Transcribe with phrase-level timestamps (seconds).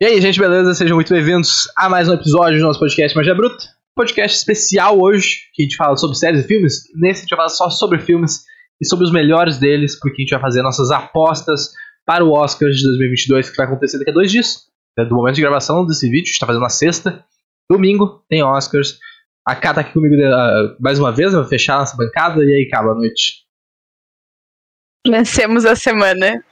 [0.00, 0.74] E aí, gente, beleza?
[0.74, 3.64] Sejam muito bem-vindos a mais um episódio do nosso podcast Magia Bruta.
[3.96, 6.84] Podcast especial hoje, que a gente fala sobre séries e filmes.
[6.94, 8.44] Nesse a gente vai falar só sobre filmes
[8.80, 11.72] e sobre os melhores deles, porque a gente vai fazer nossas apostas
[12.06, 14.68] para o Oscar de 2022, que vai acontecer daqui a dois dias.
[14.96, 17.24] É do momento de gravação desse vídeo, a gente está fazendo na sexta.
[17.68, 19.00] Domingo tem Oscars.
[19.44, 22.44] A Ká tá aqui comigo uh, mais uma vez, vai fechar nossa bancada.
[22.44, 23.44] E aí, Ká, boa noite.
[25.04, 26.44] Vencemos a semana.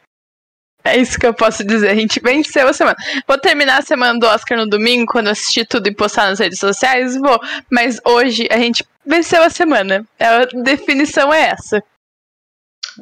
[0.87, 1.91] É isso que eu posso dizer.
[1.91, 2.97] A gente venceu a semana.
[3.27, 6.59] Vou terminar a semana do Oscar no domingo, quando assistir tudo e postar nas redes
[6.59, 7.41] sociais, vou.
[7.71, 10.05] Mas hoje a gente venceu a semana.
[10.21, 11.83] A definição é essa.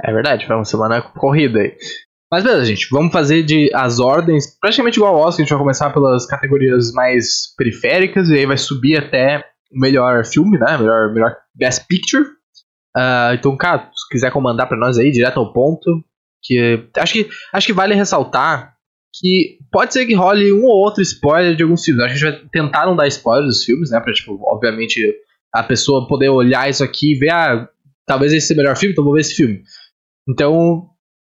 [0.02, 1.77] É verdade, foi uma semana corrida aí.
[2.33, 5.42] Mas beleza, gente, vamos fazer de as ordens praticamente igual ao Oscar.
[5.42, 9.39] A gente vai começar pelas categorias mais periféricas e aí vai subir até
[9.70, 10.77] o melhor filme, né?
[10.78, 12.25] Melhor, melhor Best Picture.
[12.97, 16.05] Uh, então, cara, se quiser comandar para nós aí, direto ao ponto,
[16.45, 18.75] que acho que acho que vale ressaltar
[19.15, 22.03] que pode ser que role um ou outro spoiler de alguns filmes.
[22.05, 24.00] Acho que a gente vai tentar não dar spoiler dos filmes, né?
[24.00, 25.00] Pra, tipo, obviamente,
[25.53, 27.69] a pessoa poder olhar isso aqui e ver, ah,
[28.06, 29.62] talvez esse seja o melhor filme, então vou ver esse filme.
[30.28, 30.89] Então,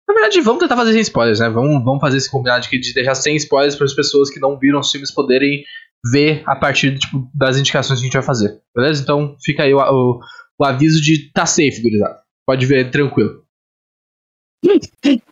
[0.08, 1.48] na verdade, vamos tentar fazer sem spoilers, né?
[1.48, 4.58] Vamos, vamos fazer esse combinado de, de deixar sem spoilers para as pessoas que não
[4.58, 5.62] viram os filmes poderem
[6.12, 8.60] ver a partir tipo, das indicações que a gente vai fazer.
[8.74, 9.02] Beleza?
[9.02, 10.20] Então fica aí o, o,
[10.58, 12.18] o aviso de tá safe, gurizada.
[12.46, 13.44] Pode ver tranquilo.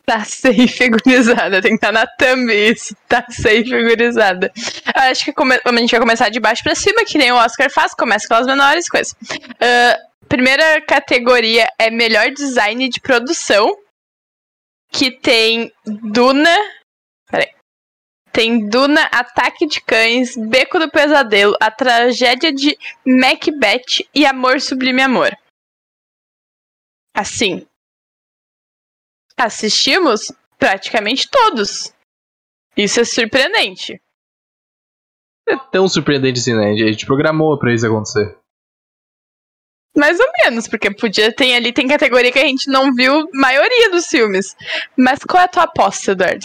[0.06, 2.96] Tá safe gurizada, tem que estar tá na thumb isso.
[3.08, 4.52] Tá safe gurizada.
[4.94, 7.92] Acho que a gente vai começar de baixo pra cima, que nem o Oscar faz,
[7.92, 9.12] começa com as menores coisas.
[9.12, 13.77] Uh, primeira categoria é melhor design de produção,
[14.92, 16.56] que tem Duna.
[17.28, 17.50] Peraí.
[18.32, 25.02] Tem Duna, Ataque de Cães, Beco do Pesadelo, A Tragédia de Macbeth e Amor Sublime
[25.02, 25.36] Amor.
[27.14, 27.66] Assim,
[29.38, 31.92] assistimos praticamente todos.
[32.76, 34.00] Isso é surpreendente.
[35.48, 36.72] É tão surpreendente assim, né?
[36.72, 38.36] A gente programou pra isso acontecer.
[39.96, 43.91] Mais ou menos, porque podia ter ali, tem categoria que a gente não viu maioria
[43.91, 44.54] dos filmes.
[44.96, 46.44] Mas qual é a tua aposta, Eduardo?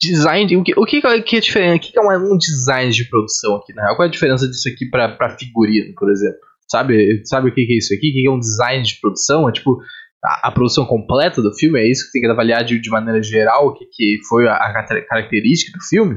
[0.00, 1.90] Design, o que, o que, que é diferente?
[1.90, 3.82] O que é um design de produção aqui, né?
[3.94, 6.40] Qual é a diferença disso aqui pra, pra figurino, por exemplo?
[6.68, 8.08] Sabe, sabe o que é isso aqui?
[8.08, 9.48] O que é um design de produção?
[9.48, 9.78] É tipo,
[10.24, 13.66] a, produção completa do filme, é isso que tem que avaliar de, de maneira geral,
[13.66, 16.14] o que, que foi a, a característica do filme.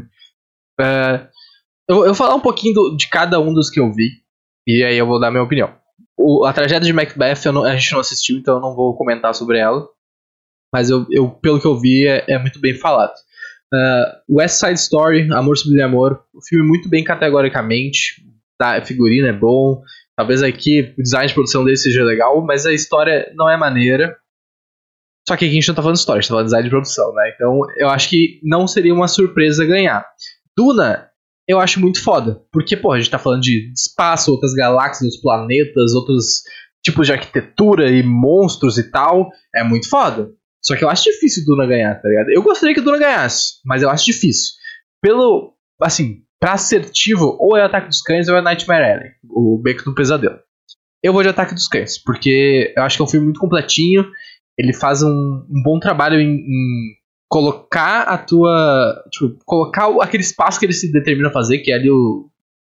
[0.80, 1.26] Uh,
[1.90, 4.10] eu, eu vou falar um pouquinho do, de cada um dos que eu vi,
[4.68, 5.76] e aí eu vou dar minha opinião.
[6.18, 9.34] O, a tragédia de Macbeth não, a gente não assistiu, então eu não vou comentar
[9.34, 9.88] sobre ela.
[10.72, 13.14] Mas eu, eu pelo que eu vi, é, é muito bem falado.
[13.74, 18.24] Uh, West Side Story, Amor Sobre Amor, o filme muito bem categoricamente.
[18.58, 19.82] Tá, a figurina é bom,
[20.18, 24.16] Talvez aqui o design de produção dele seja legal, mas a história não é maneira.
[25.28, 26.64] Só que aqui a gente não tá falando história, a gente tá falando de design
[26.66, 27.32] de produção, né?
[27.34, 30.06] Então eu acho que não seria uma surpresa ganhar.
[30.56, 31.10] Duna,
[31.48, 32.42] eu acho muito foda.
[32.52, 36.42] Porque, pô, a gente tá falando de espaço, outras galáxias, outros planetas, outros
[36.84, 39.30] tipos de arquitetura e monstros e tal.
[39.54, 40.30] É muito foda.
[40.64, 42.30] Só que eu acho difícil Duna ganhar, tá ligado?
[42.30, 44.54] Eu gostaria que Duna ganhasse, mas eu acho difícil.
[45.02, 45.54] Pelo.
[45.80, 49.96] Assim, Pra assertivo, ou é Ataque dos Cães ou é Nightmare Alley, o Beco do
[49.96, 50.40] Pesadelo.
[51.04, 54.06] Eu vou de Ataque dos Cães, porque eu acho que é um filme muito completinho.
[54.58, 56.96] Ele faz um, um bom trabalho em, em,
[57.30, 59.04] colocar a tua.
[59.12, 62.30] Tipo, colocar aquele espaço que ele se determina a fazer, que é ali o,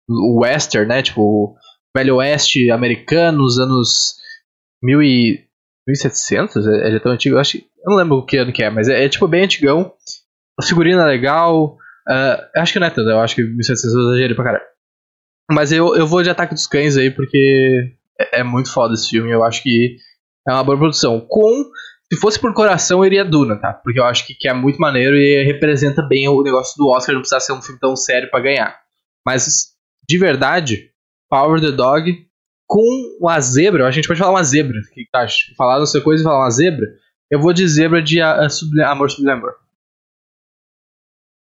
[0.08, 1.02] o western, né?
[1.02, 1.54] Tipo, o
[1.96, 4.14] velho oeste americano, nos anos
[4.82, 5.44] mil e,
[5.88, 6.66] 1700?
[6.66, 7.58] Ele é tão antigo, eu acho.
[7.58, 9.92] Eu não lembro que ano que é, mas é, é tipo bem antigão.
[10.58, 11.76] A figurina é legal,
[12.10, 14.64] Uh, acho que não é tanto, eu acho que 1700 eu exagerei pra caralho.
[15.50, 19.08] Mas eu, eu vou de Ataque dos Cães aí, porque é, é, muito foda esse
[19.08, 19.30] filme.
[19.30, 19.96] Eu acho que
[20.46, 21.20] é uma boa produção.
[21.28, 21.70] Com.
[22.12, 23.72] Se fosse por coração, eu iria Duna, tá?
[23.72, 27.14] Porque eu acho que, que é muito maneiro e representa bem o negócio do Oscar,
[27.14, 28.76] não precisa ser um filme tão sério para ganhar.
[29.24, 29.76] Mas,
[30.08, 30.90] de verdade,
[31.28, 32.12] Power the Dog
[32.66, 32.84] com
[33.20, 35.26] uma zebra, a gente pode falar uma zebra, que, tá?
[35.56, 36.86] Falar não sei coisa e falar uma zebra,
[37.30, 39.42] eu vou de zebra de a, a Amor Sublime.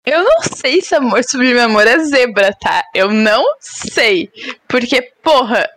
[0.05, 2.85] Eu não sei se amor sublime amor é zebra, tá?
[2.95, 4.31] Eu não sei.
[4.67, 5.69] Porque, porra.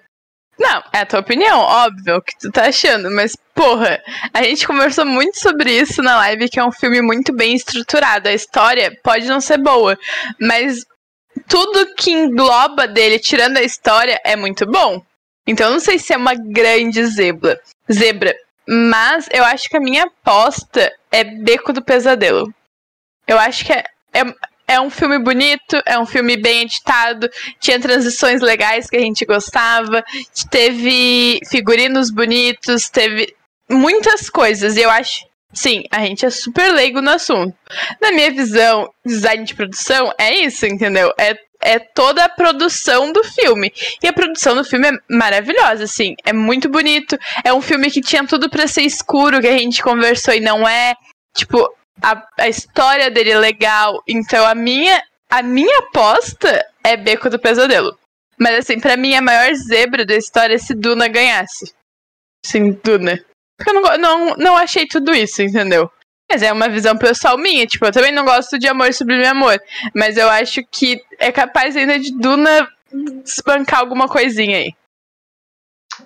[0.57, 3.99] Não, é a tua opinião, óbvio, o que tu tá achando, mas, porra,
[4.31, 8.29] a gente conversou muito sobre isso na live, que é um filme muito bem estruturado.
[8.29, 9.97] A história pode não ser boa,
[10.39, 10.85] mas
[11.47, 15.03] tudo que engloba dele, tirando a história, é muito bom.
[15.45, 17.59] Então, eu não sei se é uma grande zebra.
[17.91, 18.33] Zebra.
[18.67, 22.53] Mas eu acho que a minha aposta é Beco do Pesadelo.
[23.27, 23.83] Eu acho que é
[24.13, 24.23] é,
[24.67, 27.29] é um filme bonito, é um filme bem editado,
[27.59, 30.03] tinha transições legais que a gente gostava,
[30.49, 33.35] teve figurinos bonitos, teve
[33.69, 34.77] muitas coisas.
[34.77, 37.55] E eu acho Sim, a gente é super leigo no assunto.
[38.01, 41.13] Na minha visão, design de produção é isso, entendeu?
[41.15, 43.71] É, é toda a produção do filme.
[44.01, 46.15] E a produção do filme é maravilhosa, assim.
[46.25, 47.17] É muito bonito.
[47.43, 50.67] É um filme que tinha tudo para ser escuro, que a gente conversou e não
[50.67, 50.95] é.
[51.35, 51.69] Tipo,
[52.01, 54.01] a, a história dele é legal.
[54.07, 57.97] Então a minha, a minha aposta é Beco do Pesadelo.
[58.37, 61.73] Mas assim, para mim a maior zebra da história é se Duna ganhasse.
[62.45, 63.23] Sim, Duna.
[63.57, 65.89] Porque eu não, não, não achei tudo isso, entendeu?
[66.29, 67.65] Mas é uma visão pessoal minha.
[67.67, 69.61] Tipo, eu também não gosto de amor sublime amor.
[69.93, 72.67] Mas eu acho que é capaz ainda de Duna
[73.23, 74.73] desbancar alguma coisinha aí.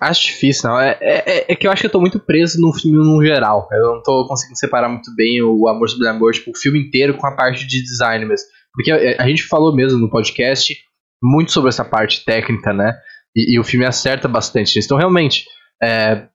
[0.01, 0.79] Acho difícil, não.
[0.79, 3.67] É, é, é, que eu acho que eu tô muito preso no filme no geral.
[3.71, 7.17] Eu não tô conseguindo separar muito bem o Amor Sublime Amor, tipo, o filme inteiro
[7.17, 8.47] com a parte de design mesmo.
[8.73, 10.75] Porque a, a gente falou mesmo no podcast
[11.23, 12.93] muito sobre essa parte técnica, né?
[13.35, 14.87] E, e o filme acerta bastante nisso.
[14.87, 15.45] Então, realmente,
[15.81, 16.27] é,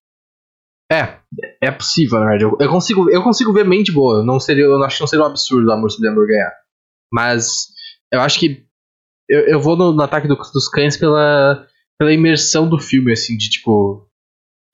[0.91, 1.19] é,
[1.61, 2.45] é possível, na verdade.
[2.45, 4.25] Eu, eu, consigo, eu consigo ver mente boa.
[4.25, 6.53] Não seria, eu acho que não seria um absurdo o Amor Sobre Amor ganhar.
[7.13, 7.69] Mas
[8.13, 8.65] eu acho que
[9.29, 11.67] eu, eu vou no, no ataque do, dos cães pela,
[12.03, 14.09] pela imersão do filme, assim, de tipo.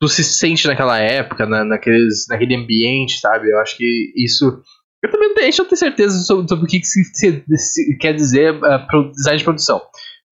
[0.01, 3.51] Tu se sente naquela época, na, naqueles, naquele ambiente, sabe?
[3.51, 4.63] Eu acho que isso.
[5.05, 8.55] Eu também não tenho, certeza sobre, sobre o que, que se, se, se, quer dizer
[8.55, 9.83] uh, design de produção.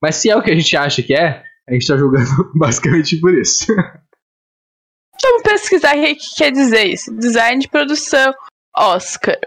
[0.03, 3.21] Mas se é o que a gente acha que é, a gente tá jogando basicamente
[3.21, 3.67] por isso.
[5.23, 7.15] Vamos pesquisar o que quer dizer isso.
[7.15, 8.33] Design de produção,
[8.77, 9.39] Oscar.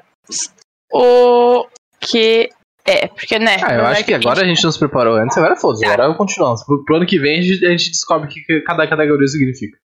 [0.91, 1.67] O
[1.99, 2.49] que
[2.85, 3.57] é, porque, né?
[3.63, 5.93] Ah, eu acho que agora a gente não se preparou antes, agora foda-se, tá.
[5.93, 6.63] agora continuamos.
[6.63, 9.77] Pro, pro ano que vem a gente, a gente descobre o que cada categoria significa.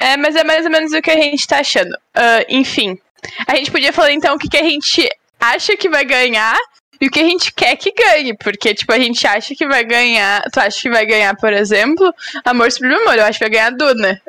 [0.00, 1.92] É, mas é mais ou menos o que a gente tá achando.
[1.92, 2.98] Uh, enfim,
[3.46, 5.08] a gente podia falar então o que, que a gente
[5.38, 6.56] acha que vai ganhar
[7.00, 9.84] e o que a gente quer que ganhe, porque, tipo, a gente acha que vai
[9.84, 10.42] ganhar.
[10.52, 12.12] Tu acha que vai ganhar, por exemplo,
[12.44, 13.18] Amor Sublime Amor?
[13.18, 14.20] Eu acho que vai ganhar Duna.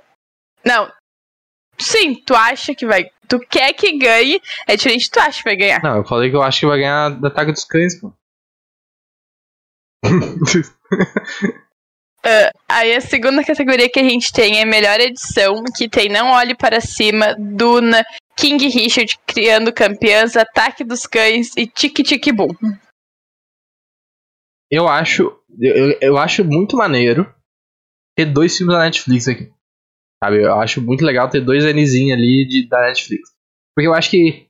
[0.65, 0.91] Não.
[1.83, 3.09] Sim, tu acha que vai.
[3.27, 5.83] Tu quer que ganhe, é diferente tu acha que vai ganhar.
[5.83, 8.13] Não, eu falei que eu acho que vai ganhar da Ataque dos Cães, pô.
[12.25, 16.31] Uh, aí a segunda categoria que a gente tem é melhor edição, que tem Não
[16.31, 18.03] Olhe Para Cima, Duna,
[18.38, 22.53] King Richard Criando Campeãs, Ataque dos Cães e Tic Tic Boom.
[24.71, 27.31] Eu acho, eu, eu acho muito maneiro
[28.15, 29.51] ter dois filmes da Netflix aqui.
[30.23, 30.41] Sabe?
[30.41, 33.29] Eu acho muito legal ter dois Nzinhos ali de, da Netflix.
[33.75, 34.47] Porque eu acho que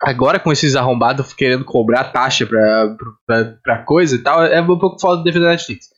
[0.00, 2.96] agora com esses arrombados querendo cobrar taxa pra,
[3.26, 5.88] pra, pra coisa e tal, é um pouco foda defender a Netflix.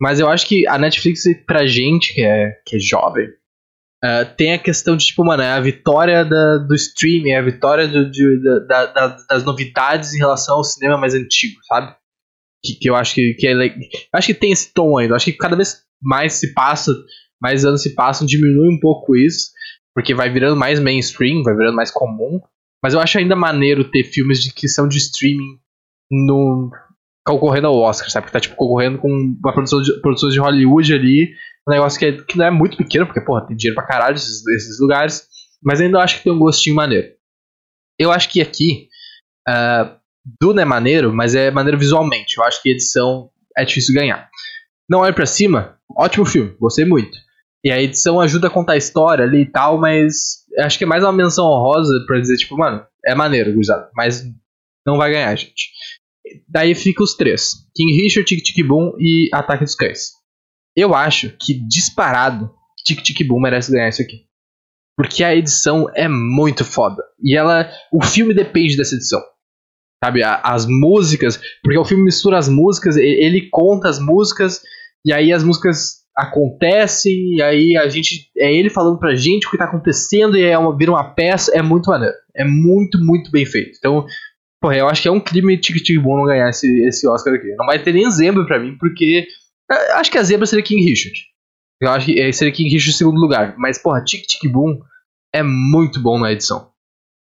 [0.00, 3.28] Mas eu acho que a Netflix, pra gente que é, que é jovem,
[4.04, 7.42] uh, tem a questão de, tipo, mano, é a vitória da, do streaming, é a
[7.42, 11.94] vitória do, de, da, da, das novidades em relação ao cinema mais antigo, sabe?
[12.64, 13.54] Que, que eu acho que, que é.
[14.12, 15.14] Acho que tem esse tom ainda.
[15.14, 16.92] Acho que cada vez mais se passa
[17.42, 19.50] mais anos se passam, diminui um pouco isso,
[19.92, 22.40] porque vai virando mais mainstream, vai virando mais comum.
[22.82, 25.58] Mas eu acho ainda maneiro ter filmes de, que são de streaming
[26.10, 26.70] no,
[27.26, 28.26] concorrendo ao Oscar, sabe?
[28.26, 31.34] Que tá tipo concorrendo com uma produção de, produções de Hollywood ali,
[31.68, 34.16] um negócio que, é, que não é muito pequeno, porque, porra, tem dinheiro pra caralho
[34.16, 35.26] esses, esses lugares,
[35.62, 37.08] mas ainda acho que tem um gostinho maneiro.
[37.98, 38.88] Eu acho que aqui,
[39.48, 39.96] uh,
[40.40, 42.36] Duna é maneiro, mas é maneiro visualmente.
[42.36, 44.28] Eu acho que edição é difícil ganhar.
[44.88, 47.16] Não olhe para cima, ótimo filme, gostei muito.
[47.64, 50.86] E a edição ajuda a contar a história ali e tal, mas acho que é
[50.86, 54.24] mais uma menção honrosa pra dizer, tipo, mano, é maneiro, gurizada, mas
[54.86, 55.70] não vai ganhar, gente.
[56.48, 60.12] Daí fica os três: King Richard, Tic Tic Boom e Ataque dos Cães.
[60.74, 62.50] Eu acho que disparado,
[62.84, 64.26] Tic Tic Boom merece ganhar isso aqui.
[64.96, 67.02] Porque a edição é muito foda.
[67.22, 67.70] E ela.
[67.92, 69.22] O filme depende dessa edição.
[70.04, 70.22] Sabe?
[70.22, 71.40] As músicas.
[71.62, 74.60] Porque o filme mistura as músicas, ele conta as músicas,
[75.04, 78.30] e aí as músicas acontecem, e aí a gente.
[78.36, 81.56] É ele falando pra gente o que tá acontecendo, e é uma, vira uma peça,
[81.56, 82.14] é muito maneiro.
[82.34, 83.76] É muito, muito bem feito.
[83.78, 84.04] Então,
[84.60, 87.54] porra, eu acho que é um crime tic bom não ganhar esse, esse Oscar aqui.
[87.56, 89.26] Não vai ter nem zebra pra mim, porque.
[89.94, 91.18] Acho que a zebra seria King Richard.
[91.80, 93.54] Eu acho que é, seria King Richard em segundo lugar.
[93.56, 94.78] Mas, porra, Tic Tic Boom
[95.34, 96.71] é muito bom na edição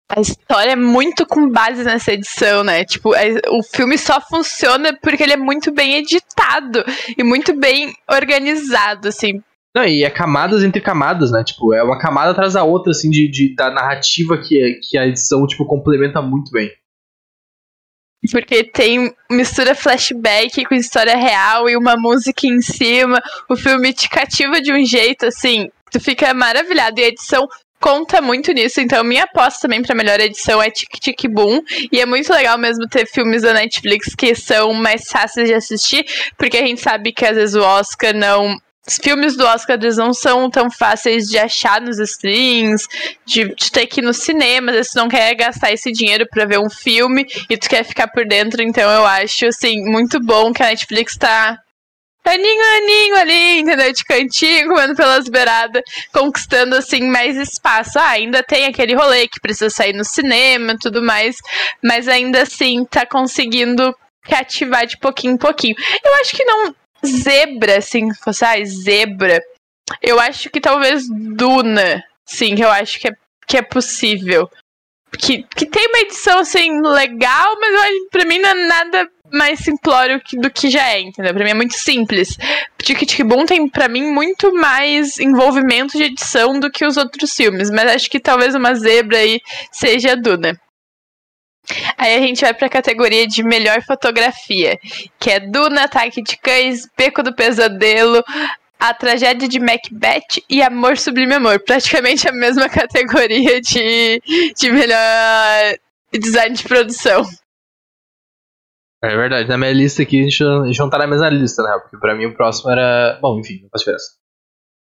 [0.08, 2.84] a história é muito com base nessa edição, né?
[2.84, 6.84] Tipo, é, o filme só funciona porque ele é muito bem editado
[7.16, 9.42] e muito bem organizado, assim.
[9.75, 11.42] Não, e é camadas entre camadas, né?
[11.42, 14.96] Tipo, é uma camada atrás da outra, assim, de, de da narrativa que, é, que
[14.96, 16.70] a edição, tipo, complementa muito bem.
[18.30, 23.20] Porque tem mistura flashback com história real e uma música em cima.
[23.50, 27.00] O filme te cativa de um jeito, assim, tu fica maravilhado.
[27.00, 27.46] E a edição
[27.84, 31.60] conta muito nisso, então minha aposta também para melhor edição é Tic Tic Boom.
[31.92, 36.02] E é muito legal mesmo ter filmes da Netflix que são mais fáceis de assistir,
[36.38, 39.96] porque a gente sabe que às vezes o Oscar não os filmes do Oscar eles
[39.96, 42.86] não são tão fáceis de achar nos streams,
[43.26, 46.26] de, de ter que ir no cinema, às vezes tu não quer gastar esse dinheiro
[46.30, 50.18] para ver um filme e tu quer ficar por dentro, então eu acho assim muito
[50.20, 51.58] bom que a Netflix tá
[52.30, 53.92] aninho, aninho ali, entendeu?
[53.92, 57.98] De cantinho, comendo pelas beiradas, conquistando, assim, mais espaço.
[57.98, 61.36] Ah, ainda tem aquele rolê que precisa sair no cinema e tudo mais,
[61.82, 65.74] mas ainda assim tá conseguindo cativar de pouquinho em pouquinho.
[66.04, 66.74] Eu acho que não.
[67.04, 69.42] Zebra, assim, fosse, ah, zebra.
[70.02, 73.12] Eu acho que talvez Duna, sim, que eu acho que é,
[73.46, 74.48] que é possível.
[75.18, 80.20] Que, que tem uma edição, assim, legal, mas pra mim não é nada mais simplório
[80.34, 81.34] do que já é, entendeu?
[81.34, 82.36] Pra mim é muito simples.
[82.78, 87.70] Tic Boom tem, pra mim, muito mais envolvimento de edição do que os outros filmes,
[87.70, 89.40] mas acho que talvez uma zebra aí
[89.72, 90.58] seja a Duna.
[91.96, 94.78] Aí a gente vai pra categoria de melhor fotografia,
[95.18, 98.22] que é Duna, Ataque de Cães, Beco do Pesadelo,
[98.78, 101.58] A Tragédia de Macbeth e Amor Sublime Amor.
[101.60, 104.20] Praticamente a mesma categoria de,
[104.56, 105.78] de melhor
[106.12, 107.24] design de produção.
[109.04, 111.62] É verdade, na minha lista aqui a gente, a gente não tá na mesma lista,
[111.62, 111.78] né?
[111.82, 113.18] Porque pra mim o próximo era.
[113.20, 114.16] Bom, enfim, não faz diferença.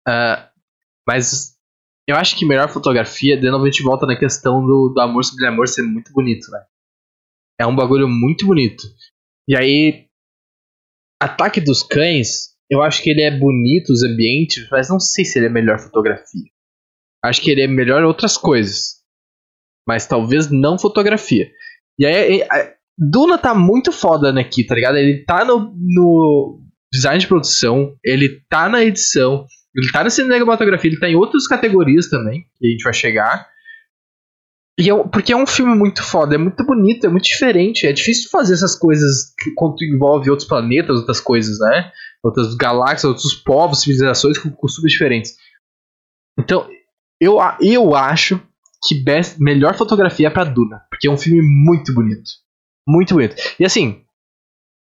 [0.09, 0.49] Uh,
[1.07, 1.59] mas
[2.07, 5.25] eu acho que melhor fotografia, de novo a gente volta na questão do, do amor
[5.25, 6.65] sobre amor ser muito bonito, né?
[7.61, 8.85] É um bagulho muito bonito.
[9.49, 10.07] E aí.
[11.21, 15.39] Ataque dos Cães, eu acho que ele é bonito, os ambientes, mas não sei se
[15.39, 16.51] ele é melhor fotografia.
[17.25, 19.03] Acho que ele é melhor outras coisas.
[19.87, 21.51] Mas talvez não fotografia.
[21.99, 22.43] E aí,
[22.99, 24.97] Duna tá muito foda aqui, tá ligado?
[24.97, 26.61] Ele tá no, no
[26.93, 31.47] design de produção, ele tá na edição, ele tá na cinematografia, ele tá em outras
[31.47, 33.49] categorias também, que a gente vai chegar.
[34.79, 37.87] E é, porque é um filme muito foda, é muito bonito, é muito diferente.
[37.87, 41.91] É difícil fazer essas coisas quando envolve outros planetas, outras coisas, né?
[42.23, 45.35] Outras galáxias, outros povos, civilizações com costumes diferentes.
[46.39, 46.69] Então,
[47.21, 48.41] eu, eu acho
[48.87, 52.42] que best, melhor fotografia é pra Duna, porque é um filme muito bonito.
[52.87, 53.37] Muito bonito.
[53.59, 54.03] E assim,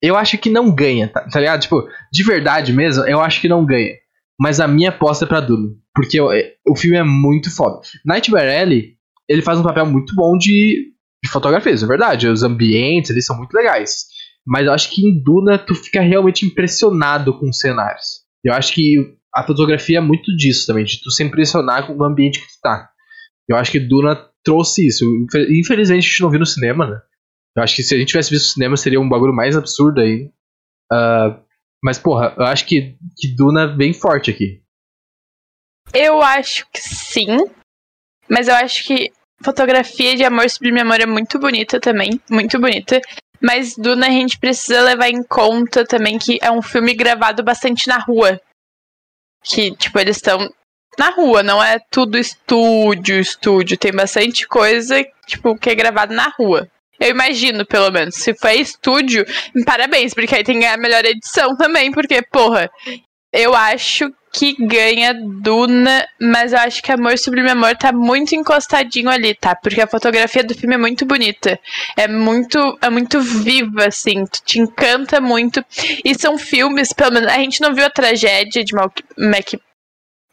[0.02, 1.62] eu acho que não ganha, tá, tá ligado?
[1.62, 3.94] Tipo, de verdade mesmo, eu acho que não ganha.
[4.40, 5.70] Mas a minha aposta é pra Duna.
[5.94, 7.80] Porque eu, é, o filme é muito foda.
[8.06, 8.96] Nightmare Alley,
[9.30, 10.92] ele faz um papel muito bom de,
[11.24, 12.28] de fotografia, isso é verdade.
[12.28, 14.06] Os ambientes ali são muito legais.
[14.46, 18.26] Mas eu acho que em Duna tu fica realmente impressionado com os cenários.
[18.44, 22.04] Eu acho que a fotografia é muito disso também, de tu se impressionar com o
[22.04, 22.90] ambiente que tu tá.
[23.48, 25.06] Eu acho que Duna trouxe isso.
[25.50, 27.00] Infelizmente a gente não viu no cinema, né?
[27.56, 30.30] Eu acho que se a gente tivesse visto cinema seria um bagulho mais absurdo aí.
[30.92, 31.46] Uh,
[31.84, 34.62] mas, porra, eu acho que, que Duna vem forte aqui.
[35.94, 37.38] Eu acho que sim.
[38.28, 39.12] Mas eu acho que
[39.44, 42.20] fotografia de Amor Sublime Amor é muito bonita também.
[42.30, 43.00] Muito bonita.
[43.42, 47.88] Mas Duna a gente precisa levar em conta também que é um filme gravado bastante
[47.88, 48.42] na rua.
[49.44, 50.52] Que, tipo, eles estão
[50.98, 53.78] na rua, não é tudo estúdio, estúdio.
[53.78, 56.68] Tem bastante coisa, tipo, que é gravado na rua.
[57.00, 58.16] Eu imagino, pelo menos.
[58.16, 59.26] Se foi estúdio,
[59.66, 62.70] parabéns, porque aí tem a melhor edição também, porque, porra,
[63.34, 69.10] eu acho que ganha Duna, mas eu acho que Amor Sublime Amor tá muito encostadinho
[69.10, 69.56] ali, tá?
[69.56, 71.58] Porque a fotografia do filme é muito bonita.
[71.96, 74.26] É muito, é muito viva, assim.
[74.46, 75.64] Te encanta muito.
[76.04, 77.32] E são filmes, pelo menos.
[77.32, 79.54] A gente não viu a tragédia de Mac, Mac,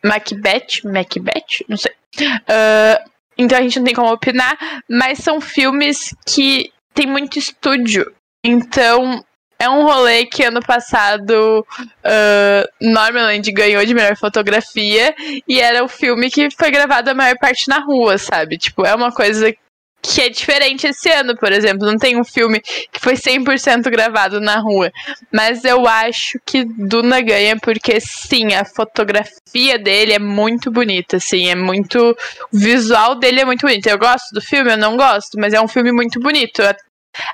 [0.04, 0.82] Macbeth?
[0.84, 1.64] Macbeth?
[1.68, 1.92] Não sei.
[2.20, 4.56] Uh, então a gente não tem como opinar,
[4.88, 8.12] mas são filmes que tem muito estúdio.
[8.44, 9.24] Então
[9.58, 15.14] é um rolê que ano passado uh, Normaland ganhou de melhor fotografia
[15.46, 18.58] e era o filme que foi gravado a maior parte na rua, sabe?
[18.58, 19.54] Tipo, é uma coisa
[20.02, 21.86] que é diferente esse ano, por exemplo.
[21.86, 24.90] Não tem um filme que foi 100% gravado na rua.
[25.32, 31.48] Mas eu acho que Duna ganha porque, sim, a fotografia dele é muito bonita, assim.
[31.48, 32.16] É muito...
[32.52, 33.86] O visual dele é muito bonito.
[33.86, 34.72] Eu gosto do filme?
[34.72, 36.62] Eu não gosto, mas é um filme muito bonito.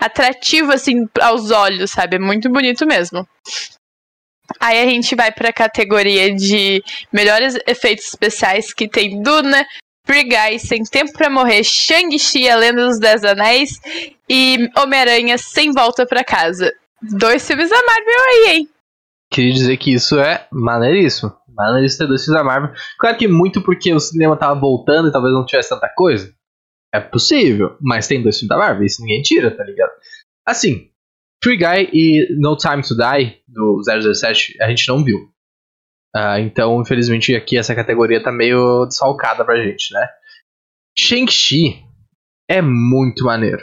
[0.00, 2.16] Atrativo, assim, aos olhos, sabe?
[2.16, 3.26] É muito bonito mesmo.
[4.60, 6.82] Aí a gente vai para a categoria de
[7.12, 9.66] melhores efeitos especiais que tem Duna,
[10.08, 13.78] Free Guy, Sem Tempo para Morrer, Shang-Chi, A Lenda dos Dez Anéis
[14.26, 16.72] e Homem-Aranha Sem Volta para Casa.
[17.02, 18.68] Dois filmes da Marvel aí, hein?
[19.30, 21.30] Queria dizer que isso é maneiríssimo.
[21.46, 22.72] Maneiríssimo ter dois filmes da Marvel.
[22.98, 26.32] Claro que muito porque o cinema tava voltando e talvez não tivesse tanta coisa.
[26.90, 29.92] É possível, mas tem dois filmes da Marvel, isso ninguém tira, tá ligado?
[30.46, 30.88] Assim,
[31.44, 35.28] Free Guy e No Time to Die, do 007, a gente não viu.
[36.18, 40.08] Uh, então, infelizmente, aqui essa categoria tá meio desfalcada pra gente, né?
[40.98, 41.84] Shang-Chi
[42.50, 43.62] é muito maneiro.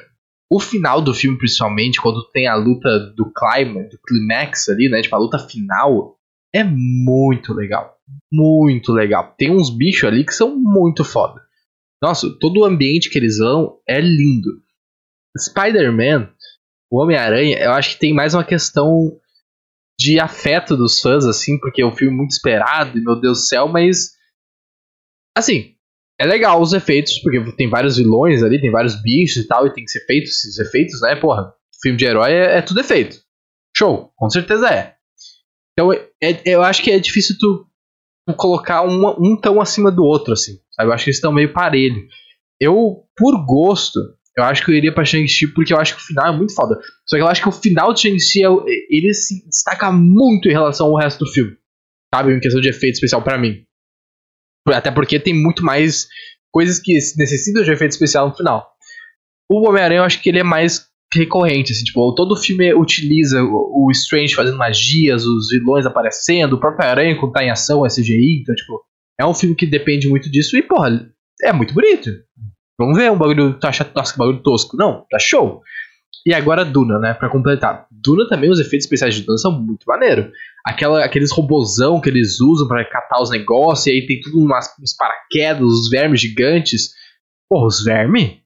[0.49, 5.01] O final do filme, principalmente, quando tem a luta do climax, do climax ali, né?
[5.01, 6.17] Tipo, a luta final,
[6.53, 7.97] é muito legal.
[8.31, 9.35] Muito legal.
[9.37, 11.41] Tem uns bichos ali que são muito foda.
[12.01, 14.49] Nossa, todo o ambiente que eles vão é lindo.
[15.37, 16.29] Spider-Man,
[16.89, 19.19] o Homem-Aranha, eu acho que tem mais uma questão
[19.99, 23.45] de afeto dos fãs, assim, porque é um filme muito esperado, e meu Deus do
[23.45, 24.11] céu, mas.
[25.37, 25.75] Assim,
[26.19, 29.73] é legal os efeitos, porque tem vários vilões ali, tem vários bichos e tal, e
[29.73, 31.15] tem que ser feitos esses efeitos, né?
[31.15, 33.17] Porra, filme de herói é, é tudo efeito.
[33.75, 34.95] Show, com certeza é.
[35.73, 37.67] Então, é, eu acho que é difícil tu,
[38.25, 40.57] tu colocar um, um, tão acima do outro, assim.
[40.71, 40.89] Sabe?
[40.89, 42.07] Eu acho que eles estão meio parelho.
[42.59, 43.99] Eu, por gosto,
[44.37, 46.53] eu acho que eu iria pra Shang-Chi porque eu acho que o final é muito
[46.53, 46.79] foda.
[47.07, 48.47] Só que eu acho que o final de Shang-Chi, é,
[48.89, 51.55] ele se destaca muito em relação ao resto do filme.
[52.13, 52.33] Sabe?
[52.33, 53.63] Em questão de efeito especial para mim.
[54.67, 56.07] Até porque tem muito mais
[56.51, 58.67] coisas que necessitam de efeito especial no final.
[59.49, 63.85] O Homem-Aranha eu acho que ele é mais recorrente, assim, tipo, todo filme utiliza o,
[63.85, 67.89] o Strange fazendo magias, os vilões aparecendo, o próprio Aranha quando tá em ação é
[67.89, 68.83] CGI, então, tipo,
[69.19, 71.09] é um filme que depende muito disso e, porra,
[71.43, 72.09] é muito bonito.
[72.77, 74.75] Vamos ver um bagulho, tu acha, nossa, que bagulho tosco.
[74.75, 75.61] Não, tá show.
[76.25, 77.85] E agora Duna, né, pra completar.
[77.91, 80.31] Duna também, os efeitos especiais de Duna são muito maneiro.
[80.65, 84.73] Aquela, aqueles robozão que eles usam para catar os negócios, e aí tem tudo umas,
[84.81, 86.93] uns paraquedas, os vermes gigantes.
[87.47, 88.39] Porra, os vermes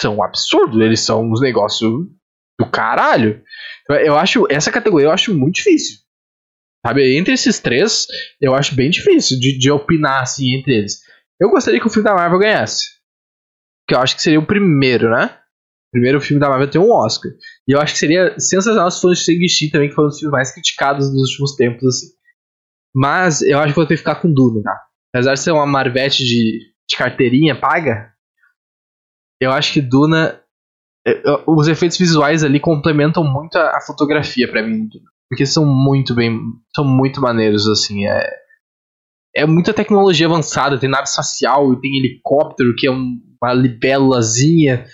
[0.00, 2.06] são um absurdo, eles são uns negócios
[2.58, 3.42] do caralho.
[3.88, 5.98] Eu acho, essa categoria eu acho muito difícil.
[6.84, 8.06] Sabe, entre esses três,
[8.40, 10.98] eu acho bem difícil de, de opinar assim entre eles.
[11.40, 12.84] Eu gostaria que o filme da Marvel ganhasse.
[13.86, 15.38] Que eu acho que seria o primeiro, né?
[15.94, 17.30] primeiro filme da Marvel tem um Oscar.
[17.68, 20.32] E eu acho que seria sensacional se fosse Shang-Chi também, que foi um dos filmes
[20.32, 22.06] mais criticados nos últimos tempos, assim.
[22.92, 24.80] Mas eu acho que vou ter que ficar com Duna, tá?
[25.14, 28.12] Apesar de ser uma Marvete de, de carteirinha paga,
[29.40, 30.40] eu acho que Duna.
[31.06, 34.88] É, os efeitos visuais ali complementam muito a, a fotografia para mim,
[35.28, 36.40] porque são muito bem,
[36.74, 38.44] são muito maneiros assim, é
[39.36, 44.86] é muita tecnologia avançada, tem nave espacial tem helicóptero que é um, uma libélulazinha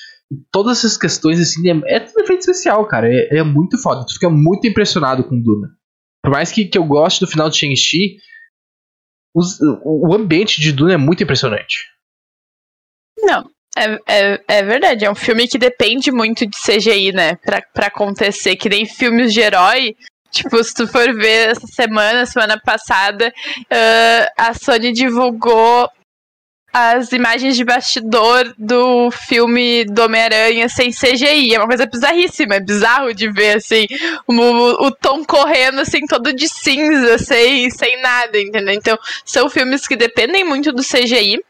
[0.52, 3.08] todas essas questões, assim, é, é tudo efeito especial, cara.
[3.08, 4.04] É, é, muito foda.
[4.06, 5.68] Tu fica muito impressionado com Duna.
[6.22, 8.18] Por mais que, que eu goste do final de Shang-Chi,
[9.34, 11.88] o ambiente de Duna é muito impressionante.
[13.18, 15.04] Não, é, é, é, verdade.
[15.04, 17.36] É um filme que depende muito de CGI, né?
[17.36, 18.56] Pra, pra acontecer.
[18.56, 19.96] Que nem filmes de herói.
[20.30, 25.90] Tipo, se tu for ver essa semana, semana passada, uh, a Sony divulgou
[26.72, 31.54] as imagens de bastidor do filme do Homem-Aranha sem CGI.
[31.54, 33.86] É uma coisa bizarríssima, é bizarro de ver, assim,
[34.26, 38.74] o, o Tom correndo, assim, todo de cinza, sem, sem nada, entendeu?
[38.74, 41.40] Então, são filmes que dependem muito do CGI.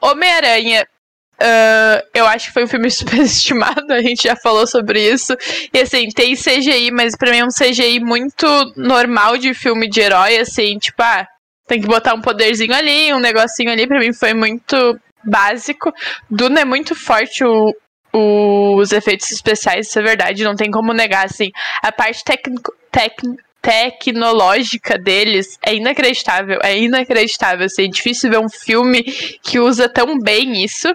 [0.00, 0.86] Homem-Aranha
[1.34, 5.36] Uh, eu acho que foi um filme superestimado, a gente já falou sobre isso.
[5.72, 10.00] E assim, tem CGI, mas pra mim é um CGI muito normal de filme de
[10.00, 11.26] herói, assim, tipo, ah,
[11.66, 15.92] tem que botar um poderzinho ali, um negocinho ali, pra mim foi muito básico.
[16.30, 17.74] Duna é muito forte o,
[18.76, 21.50] os efeitos especiais, isso é verdade, não tem como negar, assim.
[21.82, 23.14] A parte técnico, tec,
[23.60, 29.02] tecnológica deles é inacreditável, é inacreditável, assim, é difícil ver um filme
[29.42, 30.94] que usa tão bem isso.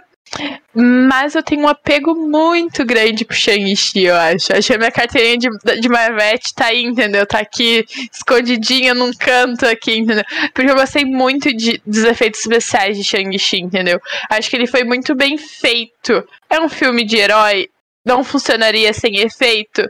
[0.74, 4.54] Mas eu tenho um apego muito grande pro Shang-Chi, eu acho.
[4.54, 7.26] Acho que a minha carteirinha de, de Marvete tá aí, entendeu?
[7.26, 10.24] Tá aqui, escondidinha num canto aqui, entendeu?
[10.54, 14.00] Porque eu gostei muito de, dos efeitos especiais de Shang-Chi, entendeu?
[14.30, 16.24] Acho que ele foi muito bem feito.
[16.50, 17.68] É um filme de herói,
[18.06, 19.90] não funcionaria sem efeito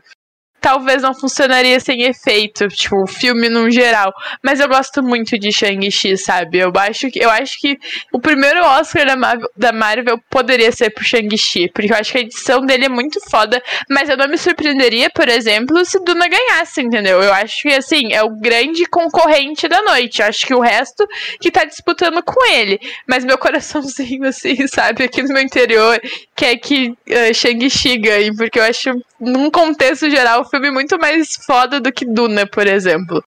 [0.59, 4.13] talvez não funcionaria sem efeito, tipo, o filme no geral.
[4.43, 6.59] Mas eu gosto muito de Shang-Chi, sabe?
[6.59, 7.77] Eu acho que eu acho que
[8.11, 12.17] o primeiro Oscar da Marvel, da Marvel poderia ser pro Shang-Chi, porque eu acho que
[12.17, 16.27] a edição dele é muito foda, mas eu não me surpreenderia, por exemplo, se Duna
[16.27, 17.21] ganhasse, entendeu?
[17.21, 20.21] Eu acho que assim, é o grande concorrente da noite.
[20.21, 21.07] Eu acho que o resto
[21.39, 22.79] que tá disputando com ele.
[23.07, 25.99] Mas meu coraçãozinho assim, sabe, aqui no meu interior,
[26.35, 31.79] quer que uh, Shang-Chi ganhe, porque eu acho num contexto geral filme muito mais foda
[31.79, 33.23] do que Duna, por exemplo.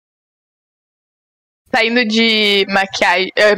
[1.74, 3.30] Saindo de maquiagem.
[3.36, 3.56] É,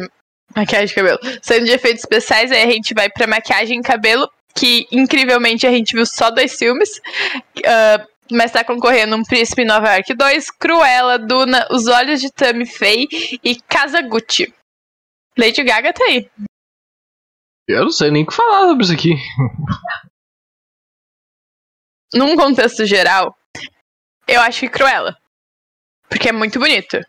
[0.54, 1.18] maquiagem de cabelo.
[1.42, 5.70] Saindo de efeitos especiais, aí a gente vai pra maquiagem e cabelo, que incrivelmente a
[5.70, 6.98] gente viu só dois filmes.
[7.58, 12.66] Uh, mas tá concorrendo um Príncipe Nova York 2, Cruella, Duna, Os Olhos de Tammy
[12.66, 13.06] Faye
[13.42, 14.52] e Casa Gucci.
[15.36, 16.30] Lady Gaga tá aí.
[17.66, 19.14] Eu não sei nem o que falar sobre isso aqui.
[22.14, 23.36] Num contexto geral,
[24.26, 25.16] eu acho que Cruella.
[26.08, 27.00] Porque é muito bonito.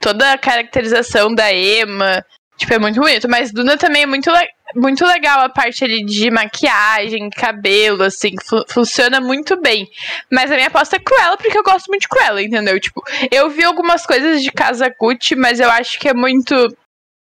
[0.00, 2.24] Toda a caracterização da Emma,
[2.56, 3.28] tipo, é muito bonito.
[3.28, 4.30] Mas Duna também é muito,
[4.74, 9.86] muito legal a parte ali de maquiagem, cabelo, assim, fu funciona muito bem.
[10.30, 12.80] Mas a minha aposta é Cruella, porque eu gosto muito de Cruella, entendeu?
[12.80, 16.54] Tipo, eu vi algumas coisas de Casa Gucci, mas eu acho que é muito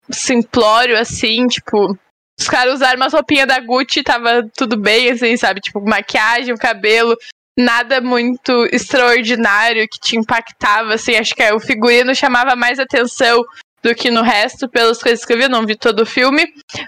[0.10, 1.98] simplório, assim, tipo.
[2.40, 5.60] Os caras usaram umas roupinhas da Gucci, tava tudo bem, assim, sabe?
[5.60, 7.18] Tipo, maquiagem, cabelo,
[7.58, 11.16] nada muito extraordinário que te impactava, assim.
[11.16, 13.44] Acho que o figurino chamava mais atenção
[13.82, 16.46] do que no resto, pelas coisas que eu vi, não vi todo o filme,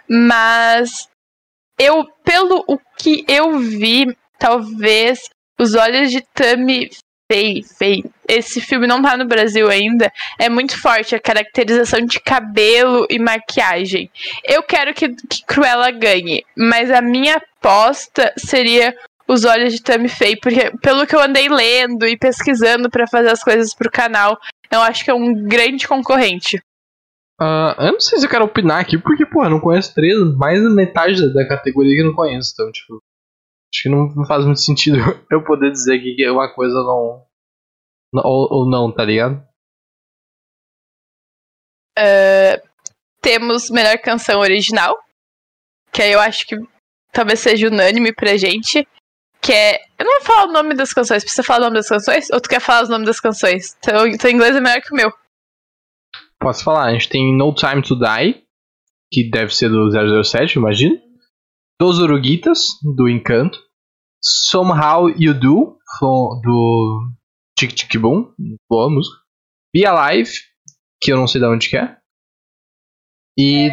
[0.08, 1.08] mas
[1.80, 6.90] eu, pelo o que eu vi, talvez os olhos de Tami
[7.32, 12.20] Fei, Fei, esse filme não tá no Brasil ainda, é muito forte a caracterização de
[12.20, 14.10] cabelo e maquiagem.
[14.44, 18.96] Eu quero que, que Cruella ganhe, mas a minha aposta seria
[19.28, 23.30] os olhos de Tammy Faye, porque pelo que eu andei lendo e pesquisando para fazer
[23.30, 24.36] as coisas pro canal,
[24.72, 26.58] eu acho que é um grande concorrente.
[27.40, 30.18] Uh, eu não sei se eu quero opinar aqui, porque, pô, eu não conheço três,
[30.36, 32.52] mais da metade da, categoria que eu não conheço.
[32.54, 33.00] Então, tipo,
[33.74, 34.98] acho que não, não faz muito sentido
[35.32, 37.26] eu poder dizer aqui que uma coisa não.
[38.14, 39.44] não ou, ou, não, tá ligado?
[41.98, 42.70] Uh,
[43.22, 44.96] temos melhor canção original,
[45.92, 46.56] que aí eu acho que
[47.12, 48.88] talvez seja unânime pra gente.
[49.42, 49.80] Que é.
[49.98, 51.24] Eu não vou falar o nome das canções.
[51.24, 52.30] Precisa falar o nome das canções?
[52.30, 53.78] Ou tu quer falar os nomes das canções?
[53.80, 55.14] Então, então inglês é melhor que o meu.
[56.42, 58.44] Posso falar, a gente tem No Time to Die,
[59.12, 59.90] que deve ser do
[60.24, 61.09] 007, imagino.
[61.82, 63.58] Dos Uruguitas, do Encanto.
[64.22, 65.80] Somehow You Do,
[66.44, 67.12] do
[67.58, 68.34] Tic Tic Boom,
[68.70, 69.16] boa música.
[69.74, 70.30] Be Alive,
[71.02, 71.98] que eu não sei de onde que é.
[73.40, 73.70] E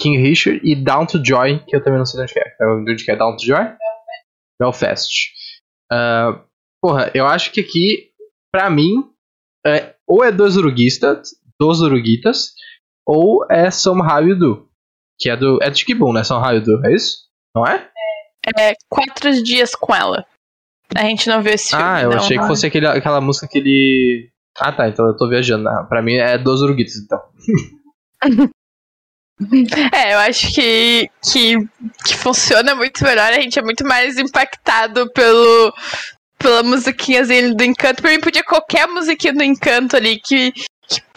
[0.00, 2.56] King Richard e Down to Joy, que eu também não sei de onde que é.
[2.58, 3.76] De onde que é Down to Joy?
[4.58, 5.12] Belfast.
[5.92, 6.42] Uh,
[6.80, 8.14] porra, eu acho que aqui,
[8.50, 9.12] pra mim,
[9.66, 12.54] é, ou é dos Uruguistas, dos Uruguitas,
[13.06, 14.69] ou é Somehow You Do,
[15.20, 15.58] que é do.
[15.62, 16.24] É do Chikibum, né?
[16.24, 17.28] Somehow You Do, é isso?
[17.54, 17.88] Não é?
[18.58, 20.24] É, Quatro Dias com Ela.
[20.96, 21.84] A gente não viu esse filme.
[21.84, 24.30] Ah, eu não, achei que fosse aquele, aquela música que ele.
[24.58, 25.68] Ah tá, então eu tô viajando.
[25.68, 27.20] Ah, pra mim é dos Uruguitas, então.
[29.94, 31.56] É, eu acho que, que,
[32.04, 33.32] que funciona muito melhor.
[33.32, 35.72] A gente é muito mais impactado pelo,
[36.38, 38.02] pela musiquinha do Encanto.
[38.02, 40.52] Pra mim, podia qualquer musiquinha do Encanto ali que,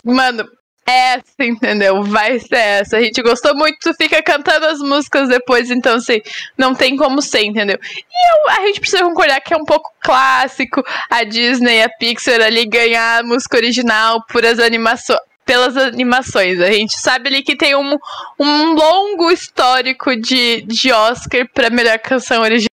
[0.06, 0.46] Mano,
[0.86, 2.04] essa, entendeu?
[2.04, 2.98] Vai ser essa.
[2.98, 6.22] A gente gostou muito, fica cantando as músicas depois, então, assim,
[6.58, 7.80] não tem como ser, entendeu?
[7.82, 12.42] E eu, a gente precisa concordar que é um pouco clássico a Disney, a Pixar
[12.42, 15.20] ali ganhar a música original por as animações.
[15.46, 16.62] Pelas animações.
[16.62, 17.98] A gente sabe ali que tem um,
[18.40, 22.70] um longo histórico de, de Oscar pra melhor canção original.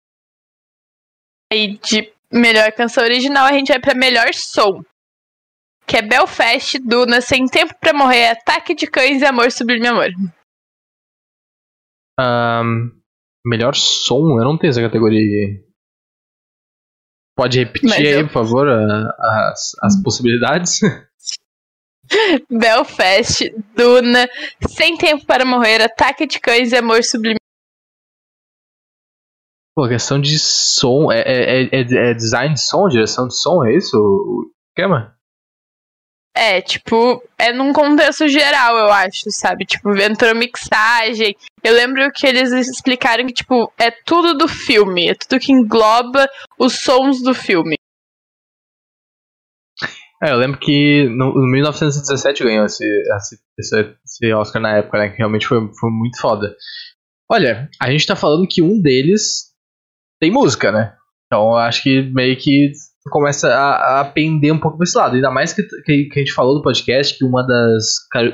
[1.53, 4.83] E de melhor canção original, a gente vai pra melhor som
[5.87, 10.09] que é Belfast, Duna, Sem Tempo para Morrer, Ataque de Cães e Amor Sublime Amor.
[12.19, 12.91] Um,
[13.45, 14.39] melhor som?
[14.39, 15.63] Eu não tenho essa categoria.
[17.37, 20.81] Pode repetir aí, por favor, as, as possibilidades?
[22.49, 24.29] Belfast, Duna,
[24.69, 27.39] Sem Tempo para Morrer, Ataque de Cães e Amor Sublime.
[29.77, 31.11] Pô, questão de som.
[31.11, 35.14] É, é, é, é, design de som, direção de som, é isso o esquema?
[36.37, 39.65] É, tipo, é num contexto geral, eu acho, sabe?
[39.65, 41.37] Tipo, entrou mixagem.
[41.63, 46.29] Eu lembro que eles explicaram que, tipo, é tudo do filme, é tudo que engloba
[46.59, 47.77] os sons do filme.
[50.21, 52.85] É, eu lembro que no, no 1917 ganhou esse,
[53.59, 55.11] esse, esse, Oscar na época, né?
[55.11, 56.57] Que realmente foi, foi muito foda.
[57.31, 59.53] Olha, a gente tá falando que um deles
[60.21, 60.97] tem música, né?
[61.27, 62.73] Então eu acho que meio que
[63.11, 65.15] começa a, a pender um pouco pra esse lado.
[65.15, 67.85] Ainda mais que, que, que, a gente falou no podcast que uma das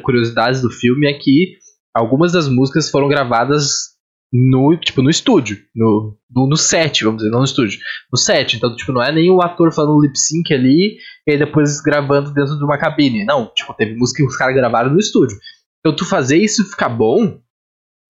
[0.02, 1.56] curiosidades do filme é que
[1.94, 3.90] algumas das músicas foram gravadas
[4.32, 7.80] no, tipo, no estúdio, no, no, no, set, vamos dizer, não no estúdio,
[8.12, 8.56] no set.
[8.56, 12.56] Então, tipo, não é nem o ator falando lip sync ali e depois gravando dentro
[12.56, 13.24] de uma cabine.
[13.24, 15.36] Não, tipo, teve música que os caras gravaram no estúdio.
[15.80, 17.40] Então, tu fazer isso ficar bom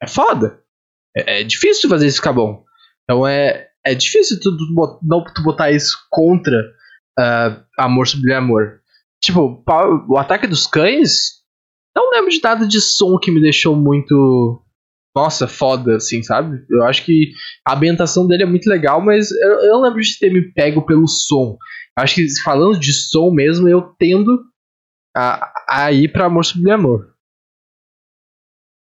[0.03, 0.61] é foda.
[1.16, 2.64] É, é difícil fazer isso ficar bom.
[3.05, 6.61] Então, é, é difícil tu, tu, não tu botar isso contra
[7.19, 8.81] uh, Amor Sublime Amor.
[9.23, 9.62] Tipo,
[10.09, 11.40] o Ataque dos Cães,
[11.95, 14.62] não lembro de nada de som que me deixou muito.
[15.14, 16.64] Nossa, foda, assim, sabe?
[16.71, 17.33] Eu acho que
[17.66, 20.87] a ambientação dele é muito legal, mas eu, eu não lembro de ter me pego
[20.87, 21.59] pelo som.
[21.99, 24.40] Eu acho que falando de som mesmo, eu tendo
[25.14, 27.11] a, a ir pra Amor Sublime Amor.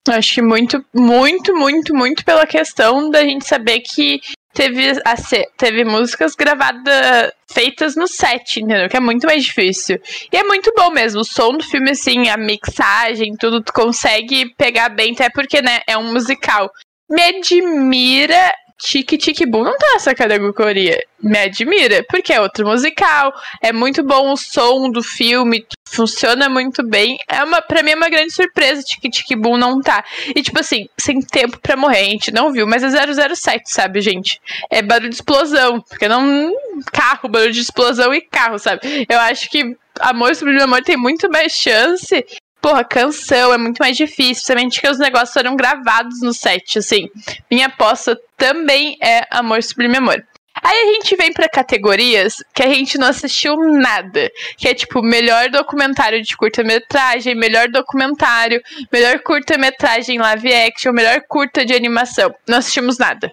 [0.10, 4.20] Acho que muito, muito, muito, muito pela questão da gente saber que
[4.54, 5.16] teve, a,
[5.58, 8.90] teve músicas gravadas, feitas no set, entendeu?
[8.90, 10.00] Que é muito mais difícil.
[10.32, 11.22] E é muito bom mesmo.
[11.22, 15.80] O som do filme, assim, a mixagem, tudo, tu consegue pegar bem, até porque, né,
[15.88, 16.70] é um musical.
[17.10, 20.98] Me admira Tique Tique Boom não tá nessa categoria.
[21.22, 26.84] Me admira, porque é outro musical, é muito bom o som do filme, funciona muito
[26.84, 27.18] bem.
[27.28, 30.04] É uma, pra mim é uma grande surpresa Tique Tique Boom não tá.
[30.36, 34.02] E tipo assim, sem tempo pra morrer, a gente não viu, mas é 007, sabe,
[34.02, 34.40] gente?
[34.70, 36.54] É barulho de explosão, porque não.
[36.92, 39.06] Carro, barulho de explosão e carro, sabe?
[39.10, 42.26] Eu acho que Amor sobre Amor tem muito mais chance
[42.62, 47.10] porra, canção é muito mais difícil, principalmente que os negócios foram gravados no set, assim.
[47.50, 50.24] Minha aposta também é Amor Sublime Amor.
[50.64, 55.02] Aí a gente vem para categorias que a gente não assistiu nada, que é tipo
[55.02, 58.62] melhor documentário de curta-metragem, melhor documentário,
[58.92, 62.34] melhor curta-metragem live action, melhor curta de animação.
[62.48, 63.32] Não assistimos nada.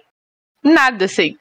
[0.63, 1.37] Nada, assim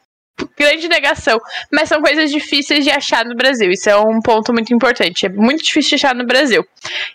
[0.56, 1.40] grande negação.
[1.72, 3.70] Mas são coisas difíceis de achar no Brasil.
[3.70, 5.26] Isso é um ponto muito importante.
[5.26, 6.64] É muito difícil de achar no Brasil.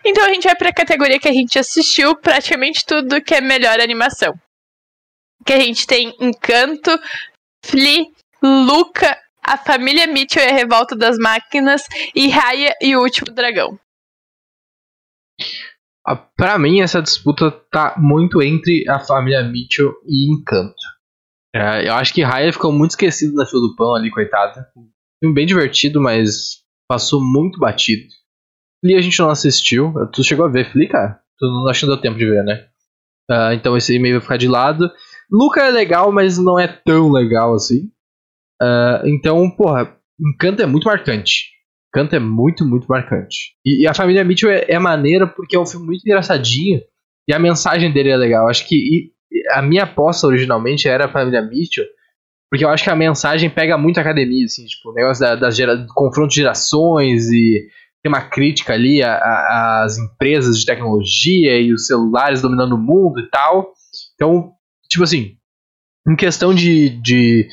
[0.04, 3.41] Então a gente vai para a categoria que a gente assistiu praticamente tudo que é
[3.41, 4.34] melhor animação.
[5.45, 6.91] Que a gente tem Encanto,
[7.65, 8.06] Flea,
[8.44, 13.80] Luca, A Família Mitchell e a Revolta das Máquinas e Raya e o Último Dragão.
[16.06, 20.76] Ah, para mim, essa disputa tá muito entre a família Mitchell e Encanto.
[21.56, 24.68] É, eu acho que Raya ficou muito esquecido na fila do pão ali, coitada.
[25.22, 28.10] Filme bem divertido, mas passou muito batido.
[28.84, 29.94] Flea a gente não assistiu.
[30.12, 31.20] Tu chegou a ver Flea, cara?
[31.40, 32.68] Tu não acho que deu tempo de ver, né?
[33.32, 34.92] Uh, então esse e-mail vai ficar de lado.
[35.32, 37.90] Luca é legal, mas não é tão legal assim.
[38.63, 41.52] Uh, então, porra, Encanto é muito marcante.
[41.89, 43.56] Encanto é muito, muito marcante.
[43.65, 46.80] E, e a família Mitchell é, é, maneira porque é um filme muito engraçadinho.
[47.28, 48.47] E a mensagem dele é legal.
[48.47, 49.12] Acho que
[49.52, 51.86] a minha aposta originalmente era a família Mitchell,
[52.49, 55.36] porque eu acho que a mensagem pega muito a academia, assim, tipo, o negócio da,
[55.36, 57.67] das gera, do confronto de gerações e
[58.04, 63.30] tem uma crítica ali às empresas de tecnologia e os celulares dominando o mundo e
[63.30, 63.71] tal.
[64.13, 64.52] Então,
[64.89, 65.38] tipo assim,
[66.08, 67.47] em questão de, de,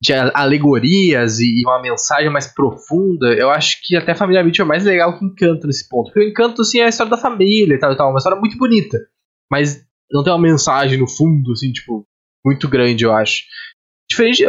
[0.00, 4.84] de alegorias e uma mensagem mais profunda, eu acho que até família Mitchell é mais
[4.84, 6.12] legal que Encanto nesse ponto.
[6.12, 8.38] Porque o Encanto, assim, é a história da família e tal e tal, uma história
[8.38, 8.98] muito bonita.
[9.50, 12.06] Mas não tem uma mensagem no fundo, assim, tipo,
[12.44, 13.42] muito grande, eu acho.
[14.10, 14.42] Diferente,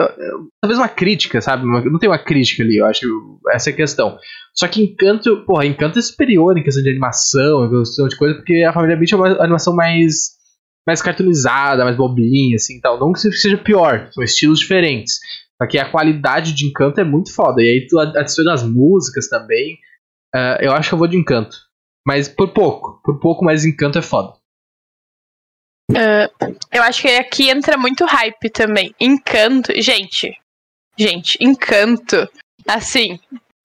[0.61, 1.65] talvez uma crítica, sabe?
[1.65, 3.39] Não tem uma crítica ali, eu acho.
[3.51, 4.17] Essa é a questão.
[4.55, 8.35] Só que Encanto, porra, Encanto é superior em questão de animação, em questão de coisa,
[8.35, 10.38] porque a família Beach é uma animação mais
[10.89, 12.99] mais cartoonizada, mais bobinha, assim tal.
[12.99, 15.19] Não que seja pior, são estilos diferentes.
[15.61, 17.61] Só que a qualidade de Encanto é muito foda.
[17.61, 19.75] E aí tu adiciona as músicas também.
[20.33, 21.55] Uh, eu acho que eu vou de Encanto.
[22.07, 22.99] Mas por pouco.
[23.03, 24.33] Por pouco, mas Encanto é foda.
[25.91, 28.95] Uh, eu acho que aqui entra muito hype também.
[28.99, 29.71] Encanto.
[29.79, 30.35] Gente.
[30.97, 32.27] Gente, encanto.
[32.67, 33.19] Assim,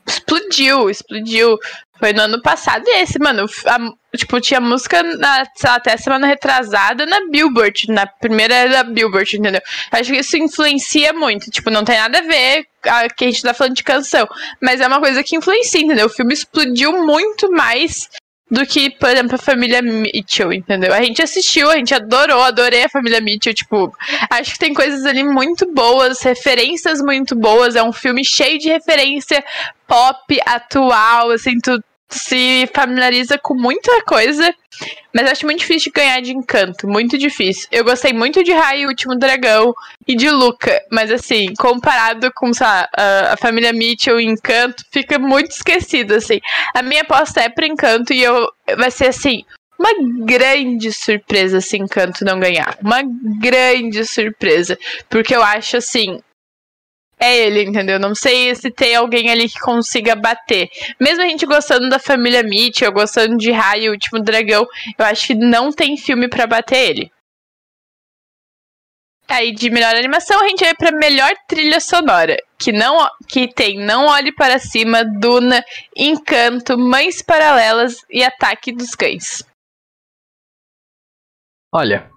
[0.06, 1.58] explodiu, explodiu.
[1.98, 3.46] Foi no ano passado e esse, mano.
[3.66, 7.86] A, tipo, tinha música na, lá, até semana retrasada na Billboard.
[7.88, 9.62] Na primeira da Billboard, entendeu?
[9.92, 11.50] Acho que isso influencia muito.
[11.50, 14.28] Tipo, não tem nada a ver a, que a gente tá falando de canção.
[14.60, 16.06] Mas é uma coisa que influencia, entendeu?
[16.06, 18.08] O filme explodiu muito mais
[18.50, 20.92] do que, por exemplo, a família Mitchell, entendeu?
[20.92, 23.92] A gente assistiu, a gente adorou, adorei a família Mitchell, tipo,
[24.30, 28.68] acho que tem coisas ali muito boas, referências muito boas, é um filme cheio de
[28.68, 29.42] referência
[29.86, 34.54] pop atual, assim, tu se familiariza com muita coisa,
[35.12, 37.68] mas acho muito difícil de ganhar de encanto, muito difícil.
[37.70, 39.74] Eu gostei muito de Rai, o Último Dragão
[40.06, 45.18] e de Luca, mas assim, comparado com lá, a, a, família Mitchell e Encanto, fica
[45.18, 46.40] muito esquecido, assim.
[46.74, 49.44] A minha aposta é para Encanto e eu vai ser assim,
[49.78, 49.90] uma
[50.24, 52.76] grande surpresa se Encanto não ganhar.
[52.80, 53.02] Uma
[53.40, 54.78] grande surpresa.
[55.08, 56.20] Porque eu acho assim,
[57.24, 57.98] é ele, entendeu?
[57.98, 60.68] Não sei se tem alguém ali que consiga bater.
[61.00, 64.66] Mesmo a gente gostando da família Mitchell, gostando de Raio, o último dragão,
[64.98, 67.12] eu acho que não tem filme para bater ele.
[69.28, 73.78] Aí de melhor animação a gente vai para melhor trilha sonora, que não que tem
[73.78, 75.64] Não Olhe para Cima, Duna,
[75.96, 79.42] Encanto, Mães Paralelas e Ataque dos Cães.
[81.72, 82.10] Olha,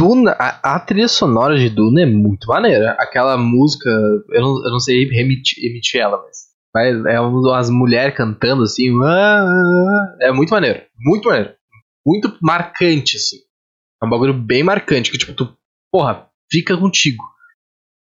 [0.00, 2.92] Duna, a, a, trilha sonora de Duna é muito maneira.
[2.92, 3.90] Aquela música,
[4.30, 6.18] eu não, eu não sei emitir, emitir ela,
[6.74, 8.88] mas é umas mulheres cantando assim.
[10.22, 10.80] É muito maneiro.
[10.98, 11.54] Muito maneiro.
[12.06, 13.36] Muito marcante, assim.
[14.02, 15.54] É um bagulho bem marcante, que tipo, tu,
[15.92, 17.22] porra, fica contigo.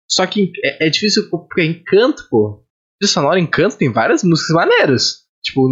[0.06, 2.62] Só que é, é difícil, porque Encanto, pô.
[3.00, 5.24] Trilha sonora Encanto tem várias músicas maneiras.
[5.42, 5.66] Tipo,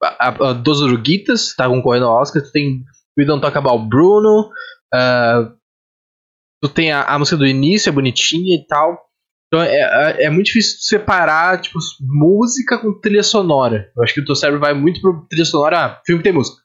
[0.00, 2.84] a, a, a Dos Uruguitas tá concorrendo ao Oscar, tu tem
[3.18, 4.50] We Don't Talk About Bruno.
[4.94, 5.63] Uh,
[6.64, 8.98] tu tem a, a música do início, é bonitinha e tal.
[9.48, 13.92] Então é, é, é, muito difícil separar, tipo, música com trilha sonora.
[13.94, 16.62] Eu acho que o teu cérebro vai muito pro trilha sonora, ah, filme tem música.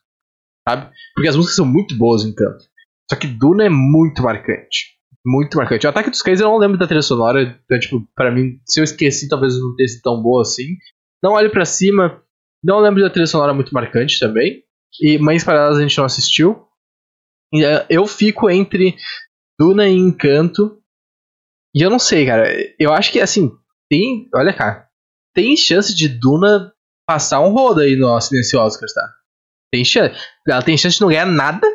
[0.66, 0.90] Sabe?
[1.14, 2.50] Porque as músicas são muito boas, então.
[3.10, 4.98] Só que Duna é muito marcante.
[5.24, 5.86] Muito marcante.
[5.86, 7.42] O Ataque dos Cães eu não lembro da trilha sonora.
[7.42, 10.76] Então, tipo, pra mim, se eu esqueci, talvez não tenha sido tão boa assim.
[11.22, 12.22] Não olhe para cima.
[12.64, 14.62] Não lembro da trilha sonora muito marcante também.
[15.00, 16.64] E Mães Paradas a gente não assistiu.
[17.54, 18.96] É, eu fico entre
[19.60, 20.80] Duna e Encanto.
[21.74, 22.48] E eu não sei, cara.
[22.78, 23.50] Eu acho que, assim,
[23.90, 24.26] tem.
[24.34, 24.88] Olha cá.
[25.34, 26.72] Tem chance de Duna
[27.06, 29.06] passar um rodo aí no Silêncio Oscars, tá?
[29.70, 30.18] Tem chance.
[30.48, 31.66] Ela tem chance de não ganhar nada.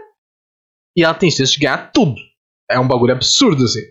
[0.98, 2.16] E ela tem chance de ganhar tudo.
[2.70, 3.82] É um bagulho absurdo, assim.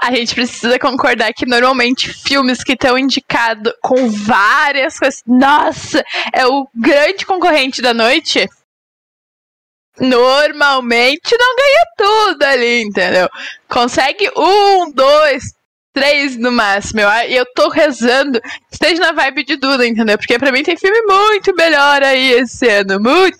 [0.00, 5.22] A gente precisa concordar que normalmente filmes que estão indicados com várias coisas.
[5.26, 8.46] Nossa, é o grande concorrente da noite
[10.00, 13.28] normalmente não ganha tudo ali, entendeu?
[13.68, 15.44] Consegue um, dois,
[15.92, 17.00] três no máximo.
[17.00, 20.16] E eu tô rezando, esteja na vibe de Duda, entendeu?
[20.16, 22.98] Porque pra mim tem filme muito melhor aí esse ano.
[23.00, 23.36] Muito,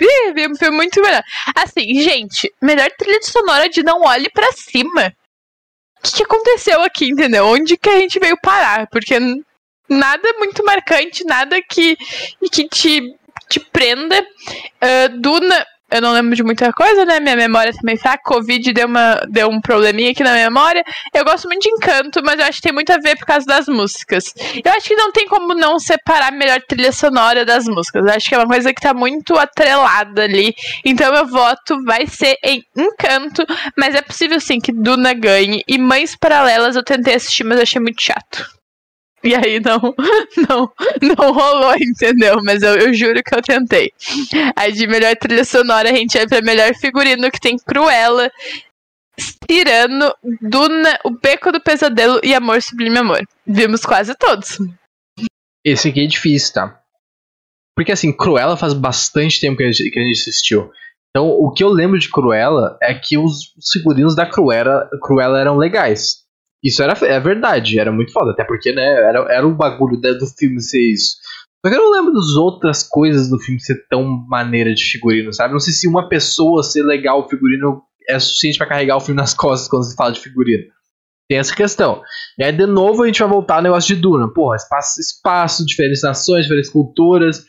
[0.51, 1.23] um filme muito melhor.
[1.55, 5.13] Assim, gente, melhor trilha sonora de Não Olhe para Cima.
[5.99, 7.47] O que, que aconteceu aqui, entendeu?
[7.47, 8.89] Onde que a gente veio parar?
[8.89, 9.19] Porque
[9.89, 11.97] nada muito marcante, nada que,
[12.51, 13.15] que te,
[13.49, 14.21] te prenda.
[14.21, 17.21] Uh, Duna eu não lembro de muita coisa, né?
[17.21, 18.23] Minha memória também fraca.
[18.25, 20.83] Covid deu, uma, deu um probleminha aqui na memória.
[21.13, 23.47] Eu gosto muito de encanto, mas eu acho que tem muito a ver por causa
[23.47, 24.33] das músicas.
[24.65, 28.05] Eu acho que não tem como não separar a melhor trilha sonora das músicas.
[28.05, 30.55] Eu acho que é uma coisa que tá muito atrelada ali.
[30.85, 33.45] Então meu voto vai ser em encanto,
[33.77, 35.63] mas é possível sim que Duna ganhe.
[35.69, 38.62] E Mães Paralelas eu tentei assistir, mas achei muito chato.
[39.25, 39.79] E aí não,
[40.49, 42.41] não, não rolou, entendeu?
[42.43, 43.93] Mas eu, eu juro que eu tentei.
[44.57, 48.31] Aí de melhor trilha sonora a gente vai pra melhor figurino que tem Cruella,
[49.49, 53.23] Tirano, Duna, O Beco do Pesadelo e Amor Sublime Amor.
[53.47, 54.59] Vimos quase todos.
[55.65, 56.81] Esse aqui é difícil, tá?
[57.77, 60.71] Porque assim, Cruella faz bastante tempo que a gente, que a gente assistiu.
[61.11, 65.57] Então, o que eu lembro de Cruella é que os figurinos da Cruella, Cruella eram
[65.57, 66.22] legais.
[66.63, 70.27] Isso era é verdade, era muito foda, até porque, né, era, era o bagulho do
[70.39, 71.17] filme ser isso.
[71.65, 75.33] Só que eu não lembro das outras coisas do filme ser tão maneira de figurino,
[75.33, 75.53] sabe?
[75.53, 79.21] Não sei se uma pessoa ser legal o figurino é suficiente para carregar o filme
[79.21, 80.65] nas costas quando se fala de figurino.
[81.29, 82.03] Tem essa questão.
[82.39, 84.33] E aí, de novo, a gente vai voltar ao negócio de Duna.
[84.33, 87.45] Porra, espaço, espaço, diferentes nações, diferentes culturas.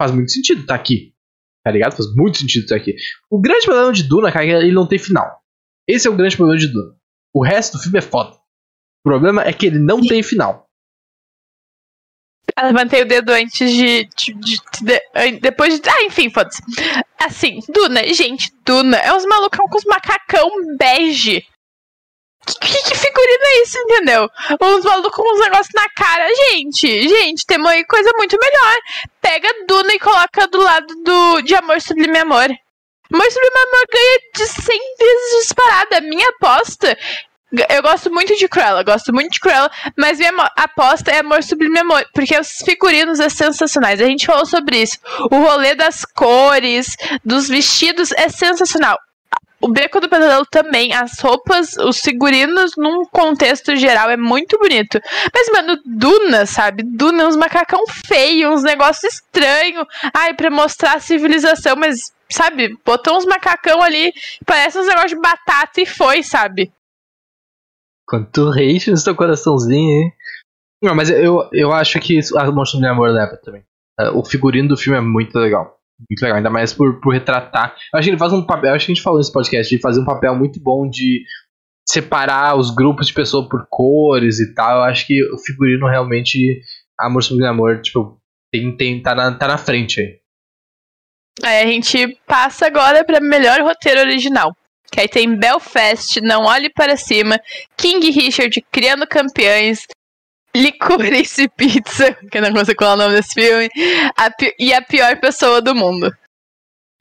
[0.00, 1.12] Faz muito sentido tá aqui.
[1.64, 1.96] Tá ligado?
[1.96, 2.94] Faz muito sentido tá aqui.
[3.30, 5.40] O grande problema de Duna, cara, é que ele não tem final.
[5.88, 6.94] Esse é o grande problema de Duna.
[7.32, 8.41] O resto do filme é foda.
[9.04, 10.66] O problema é que ele não tem final.
[12.56, 14.08] Eu levantei o dedo antes de.
[14.16, 15.88] de, de, de depois de.
[15.88, 16.60] Ah, enfim, foda-se.
[17.18, 21.46] Assim, Duna, gente, Duna é uns malucão com os macacão bege.
[22.44, 24.28] Que, que, que, figurino é isso, entendeu?
[24.60, 26.26] Uns malucos com uns negócios na cara.
[26.34, 28.76] Gente, gente, tem uma coisa muito melhor.
[29.20, 32.50] Pega Duna e coloca do lado do de Amor Sublime Amor.
[33.12, 36.00] Amor Sublime Amor ganha de 100 vezes disparada.
[36.00, 36.98] Minha aposta
[37.68, 41.80] eu gosto muito de Cruella, gosto muito de Cruella, mas minha aposta é Amor Sublime
[41.80, 44.00] Amor, porque os figurinos é sensacionais.
[44.00, 44.98] A gente falou sobre isso.
[45.30, 48.98] O rolê das cores, dos vestidos é sensacional.
[49.60, 55.00] O Beco do Pesadelo também, as roupas, os figurinos, num contexto geral, é muito bonito.
[55.32, 56.82] Mas, mano, Duna, sabe?
[56.84, 59.86] Duna, uns macacão feio, uns negócios estranhos.
[60.12, 62.76] Ai, pra mostrar a civilização, mas, sabe?
[62.84, 64.12] Botou uns macacão ali,
[64.44, 66.72] parece uns negócios de batata e foi, sabe?
[68.12, 70.12] Quanto hate no seu coraçãozinho, hein?
[70.82, 73.64] Não, mas eu, eu acho que a Monstro do Amor leva também.
[73.98, 75.78] É, o figurino do filme é muito legal.
[75.98, 77.74] Muito legal, ainda mais por, por retratar.
[77.90, 79.80] Eu acho que ele faz um papel, acho que a gente falou nesse podcast, de
[79.80, 81.22] fazer um papel muito bom de
[81.88, 84.80] separar os grupos de pessoas por cores e tal.
[84.80, 86.60] Eu acho que o figurino realmente,
[87.00, 88.20] Amor Sublime Amor, tipo,
[88.52, 90.20] tem, tem, tá, na, tá na frente aí.
[91.42, 94.54] Aí a gente passa agora pra melhor roteiro original.
[94.92, 97.40] Que aí tem Belfast, Não Olhe Para Cima,
[97.78, 99.86] King Richard, Criando Campeões,
[100.54, 103.70] Licorice Pizza, que eu não consigo falar o nome desse filme,
[104.18, 106.08] a, e A Pior Pessoa do Mundo.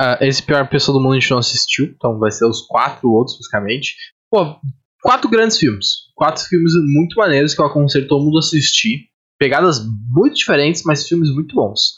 [0.01, 3.11] Uh, esse Pior Pessoa do Mundo a gente não assistiu, então vai ser os quatro
[3.11, 3.97] outros, basicamente.
[4.29, 4.55] Pô,
[5.03, 6.09] quatro grandes filmes.
[6.15, 9.09] Quatro filmes muito maneiros que eu aconselho todo mundo a assistir.
[9.37, 11.95] Pegadas muito diferentes, mas filmes muito bons.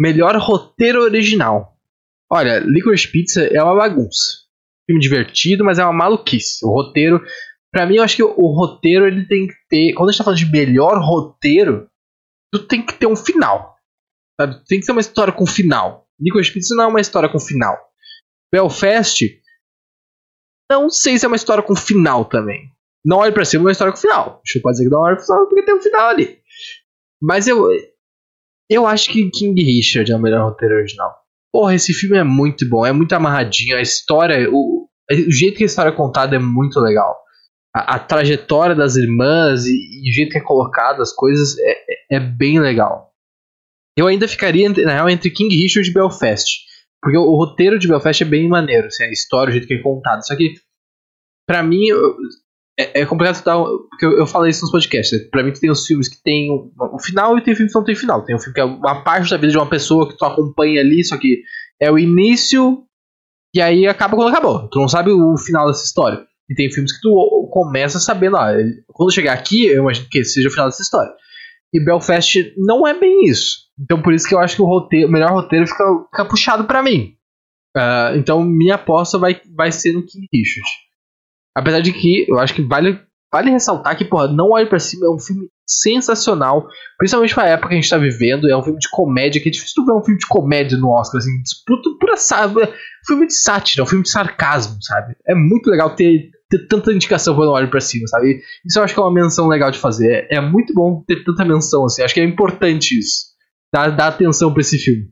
[0.00, 1.76] Melhor roteiro original.
[2.30, 4.47] Olha, Licorice Pizza é uma bagunça
[4.88, 6.64] filme divertido, mas é uma maluquice.
[6.64, 7.22] O roteiro,
[7.70, 9.92] para mim, eu acho que o, o, roteiro ele tem que ter.
[9.92, 11.90] Quando a gente tá falando de melhor roteiro,
[12.50, 13.76] tu tem que ter um final.
[14.40, 14.64] Sabe?
[14.66, 16.08] Tem que ter uma história com final.
[16.18, 17.76] Nicolas Pizza não é uma história com final.
[18.50, 19.20] Belfast,
[20.70, 22.72] não sei se é uma história com final também.
[23.04, 24.40] Não olhe pra cima, é uma história com final.
[24.44, 26.40] Deixa eu pode dizer que não olhe pra cima porque tem um final ali.
[27.20, 27.68] Mas eu.
[28.70, 31.14] Eu acho que King Richard é o melhor roteiro original.
[31.52, 33.76] Porra, esse filme é muito bom, é muito amarradinho.
[33.76, 37.16] A história, o, o jeito que a história é contada é muito legal.
[37.74, 41.70] A, a trajetória das irmãs e, e, o jeito que é colocado as coisas é,
[41.70, 43.12] é, é bem legal.
[43.96, 46.68] Eu ainda ficaria, na real, entre King Richard e Belfast.
[47.02, 49.74] Porque o, o roteiro de Belfast é bem maneiro, assim, a história, o jeito que
[49.74, 50.26] é contado.
[50.26, 50.54] Só que,
[51.46, 51.86] pra mim,
[52.78, 53.58] é, é, complicado dar.
[53.58, 55.18] Porque eu, eu falei isso nos podcasts.
[55.18, 55.28] Né?
[55.30, 57.96] Pra mim, tem os filmes que tem o final e tem filmes que não tem
[57.96, 58.24] final.
[58.24, 60.80] Tem um filme que é uma parte da vida de uma pessoa que tu acompanha
[60.80, 61.42] ali, só que
[61.80, 62.84] é o início
[63.54, 64.68] e aí acaba quando acabou.
[64.68, 66.24] Tu não sabe o final dessa história.
[66.48, 68.46] E tem filmes que tu começa sabendo, ó,
[68.88, 71.12] quando chegar aqui, eu imagino que seja o final dessa história.
[71.72, 73.68] E Belfast não é bem isso.
[73.78, 76.64] Então por isso que eu acho que o, roteiro, o melhor roteiro fica, fica puxado
[76.64, 77.14] para mim.
[77.76, 80.68] Uh, então minha aposta vai, vai ser no King Richard.
[81.58, 83.00] Apesar de que eu acho que vale,
[83.32, 87.70] vale ressaltar que, porra, Não Olhe para Cima é um filme sensacional, principalmente pra época
[87.70, 88.48] que a gente tá vivendo.
[88.48, 90.90] É um filme de comédia, que é difícil tu ver um filme de comédia no
[90.90, 92.60] Oscar, assim, disputa pura sabe,
[93.04, 95.16] filme de sátira, um filme de sarcasmo, sabe?
[95.26, 98.40] É muito legal ter, ter tanta indicação quando olho pra cima, sabe?
[98.64, 100.28] Isso eu acho que é uma menção legal de fazer.
[100.30, 103.26] É, é muito bom ter tanta menção, assim, acho que é importante isso.
[103.74, 105.08] Dar, dar atenção pra esse filme.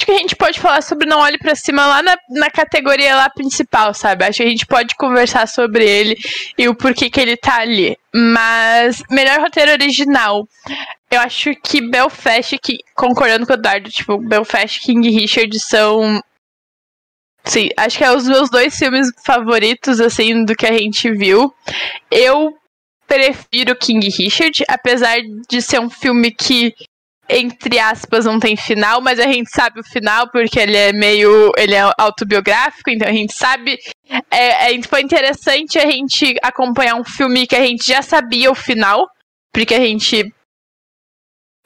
[0.00, 3.14] Acho que a gente pode falar sobre Não Olhe para Cima lá na, na categoria
[3.14, 4.24] lá principal, sabe?
[4.24, 6.16] Acho que a gente pode conversar sobre ele
[6.56, 7.98] e o porquê que ele tá ali.
[8.14, 10.48] Mas, melhor roteiro original.
[11.10, 16.22] Eu acho que Belfast, que, concordando com o Eduardo, tipo, Belfast e King Richard são.
[17.44, 21.54] Sim, acho que é os meus dois filmes favoritos, assim, do que a gente viu.
[22.10, 22.56] Eu
[23.06, 26.74] prefiro King Richard, apesar de ser um filme que
[27.38, 31.52] entre aspas, não tem final, mas a gente sabe o final porque ele é meio.
[31.56, 33.78] ele é autobiográfico, então a gente sabe.
[34.30, 38.54] É, é, foi interessante a gente acompanhar um filme que a gente já sabia o
[38.54, 39.06] final,
[39.52, 40.32] porque a gente.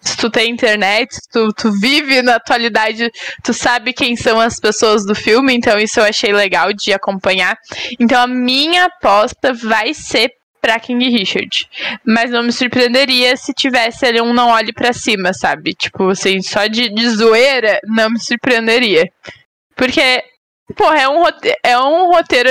[0.01, 3.11] Se tu tem internet, tu, tu vive na atualidade,
[3.43, 7.57] tu sabe quem são as pessoas do filme, então isso eu achei legal de acompanhar.
[7.99, 10.31] Então a minha aposta vai ser
[10.65, 11.69] pra King Richard.
[12.07, 15.75] Mas não me surpreenderia se tivesse ali um não olhe para cima, sabe?
[15.75, 19.12] Tipo, assim, só de, de zoeira, não me surpreenderia.
[19.77, 20.25] Porque,
[20.75, 21.59] porra, é um roteiro.
[21.62, 22.49] É um roteiro.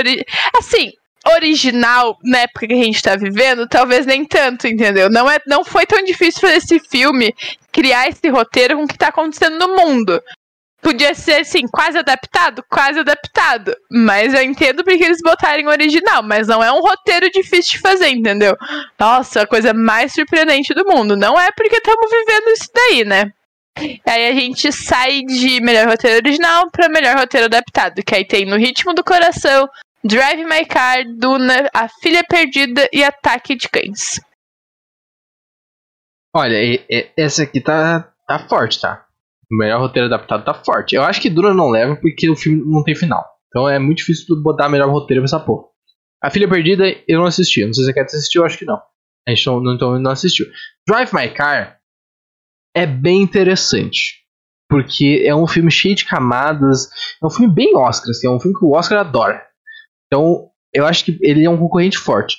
[0.55, 0.91] Assim,
[1.35, 5.09] original na época que a gente tá vivendo, talvez nem tanto, entendeu?
[5.09, 7.33] Não, é, não foi tão difícil fazer esse filme,
[7.71, 10.21] criar esse roteiro com o que tá acontecendo no mundo.
[10.83, 12.63] Podia ser, assim, quase adaptado?
[12.69, 13.75] Quase adaptado.
[13.89, 16.21] Mas eu entendo porque eles botarem original.
[16.21, 18.55] Mas não é um roteiro difícil de fazer, entendeu?
[18.99, 21.15] Nossa, a coisa mais surpreendente do mundo.
[21.15, 23.31] Não é porque estamos vivendo isso daí, né?
[24.05, 28.03] Aí a gente sai de melhor roteiro original para melhor roteiro adaptado.
[28.03, 29.67] Que aí tem No Ritmo do Coração,
[30.03, 34.19] Drive My Car, Duna, A Filha Perdida e Ataque de Cães.
[36.35, 36.57] Olha,
[37.15, 39.05] essa aqui tá, tá forte, tá?
[39.53, 40.95] O melhor roteiro adaptado tá forte.
[40.95, 43.23] Eu acho que Duna não leva porque o filme não tem final.
[43.47, 45.67] Então é muito difícil tu botar melhor roteiro nessa porra.
[46.23, 47.63] A Filha Perdida eu não assisti.
[47.63, 48.81] Não sei se você quer assistir, eu acho que não.
[49.27, 50.47] A gente não, não, não assistiu.
[50.87, 51.77] Drive My Car
[52.75, 54.23] é bem interessante.
[54.67, 56.89] Porque é um filme cheio de camadas.
[57.21, 59.39] É um filme bem Oscar, assim, é um filme que o Oscar adora.
[60.07, 62.37] Então, eu acho que ele é um concorrente forte.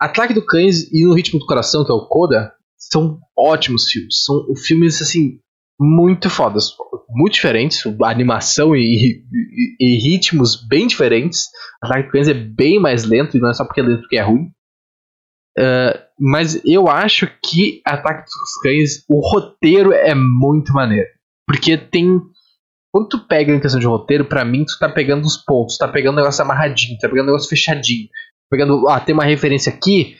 [0.00, 4.24] Ataque do Cães e No Ritmo do Coração, que é o Coda, são ótimos filmes.
[4.24, 5.38] São filmes, assim,
[5.78, 6.74] muito fodas,
[7.08, 11.46] muito diferentes, animação e, e, e, ritmos bem diferentes.
[11.82, 14.22] Ataque Cães é bem mais lento, e não é só porque é lento que é
[14.22, 14.50] ruim.
[15.58, 21.08] Uh, mas eu acho que Ataque dos Cães, o roteiro é muito maneiro.
[21.46, 22.20] Porque tem.
[22.92, 25.86] Quando tu pega em questão de roteiro, pra mim tu tá pegando os pontos, tá
[25.86, 28.08] pegando o negócio amarradinho, tá pegando o negócio fechadinho.
[28.50, 30.16] Pegando, ah, tem uma referência aqui,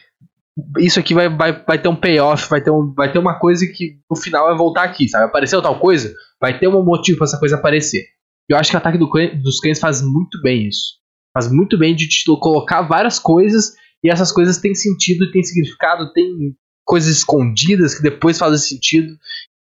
[0.78, 3.66] isso aqui vai, vai, vai ter um payoff, vai ter, um, vai ter uma coisa
[3.66, 5.24] que no final vai voltar aqui, sabe?
[5.24, 8.06] Apareceu tal coisa, vai ter um motivo para essa coisa aparecer.
[8.48, 9.08] Eu acho que o ataque do
[9.42, 10.98] dos cães faz muito bem isso.
[11.34, 16.12] Faz muito bem de te colocar várias coisas e essas coisas têm sentido têm significado,
[16.12, 19.16] tem coisas escondidas que depois fazem sentido.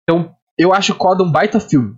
[0.03, 1.97] Então, eu acho o Coda um baita filme.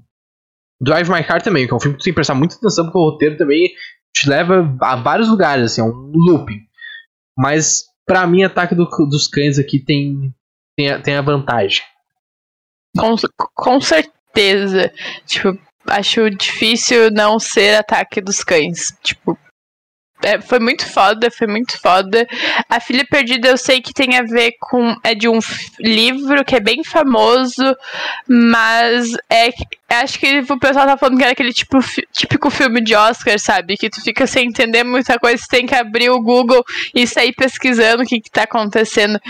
[0.81, 2.85] Drive My Car também, que é um filme que tu tem que prestar muita atenção
[2.85, 3.73] porque o roteiro também
[4.15, 6.61] te leva a vários lugares, assim, é um looping.
[7.37, 10.33] Mas Pra mim, ataque do, dos cães aqui tem,
[10.77, 11.83] tem, a, tem a vantagem.
[12.97, 13.17] Com,
[13.55, 14.93] com certeza.
[15.27, 18.97] Tipo, acho difícil não ser ataque dos cães.
[19.03, 19.37] Tipo,
[20.23, 22.27] é, foi muito foda, foi muito foda.
[22.69, 24.97] A Filha Perdida eu sei que tem a ver com.
[25.05, 25.39] É de um
[25.79, 27.77] livro que é bem famoso,
[28.27, 29.51] mas é.
[29.89, 31.79] Acho que o pessoal tá falando que era aquele tipo,
[32.13, 33.77] típico filme de Oscar, sabe?
[33.77, 36.65] Que tu fica sem entender muita coisa, tu tem que abrir o Google
[36.95, 39.21] e sair pesquisando o que, que tá acontecendo.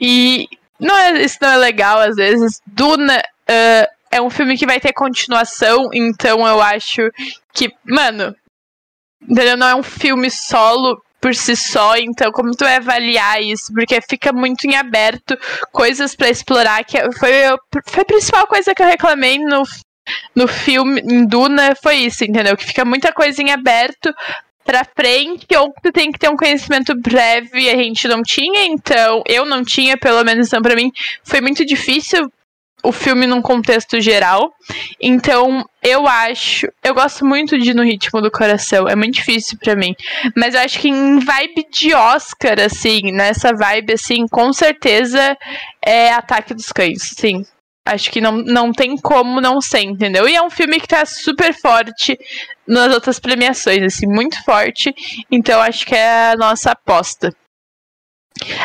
[0.00, 0.48] E
[0.80, 2.60] não é, isso não é legal, às vezes.
[2.66, 3.22] Duna.
[3.48, 7.12] Uh, é um filme que vai ter continuação, então eu acho
[7.52, 8.34] que, mano,
[9.22, 9.56] Entendeu?
[9.56, 13.72] Não é um filme solo por si só, então como tu vai avaliar isso?
[13.74, 15.36] Porque fica muito em aberto,
[15.70, 17.32] coisas para explorar, que foi,
[17.86, 19.62] foi a principal coisa que eu reclamei no,
[20.34, 22.56] no filme, em Duna, foi isso, entendeu?
[22.56, 24.12] Que fica muita coisa em aberto
[24.64, 29.22] pra frente, ou tu tem que ter um conhecimento breve, a gente não tinha, então,
[29.26, 30.90] eu não tinha, pelo menos então pra mim,
[31.22, 32.30] foi muito difícil
[32.82, 34.52] o filme num contexto geral.
[35.00, 36.68] Então, eu acho.
[36.82, 38.88] Eu gosto muito de No Ritmo do Coração.
[38.88, 39.94] É muito difícil para mim.
[40.36, 45.36] Mas eu acho que em vibe de Oscar, assim, nessa vibe, assim, com certeza
[45.84, 47.44] é Ataque dos Cães, sim.
[47.86, 50.28] Acho que não, não tem como não ser, entendeu?
[50.28, 52.18] E é um filme que tá super forte
[52.66, 54.94] nas outras premiações, assim, muito forte.
[55.30, 57.34] Então acho que é a nossa aposta.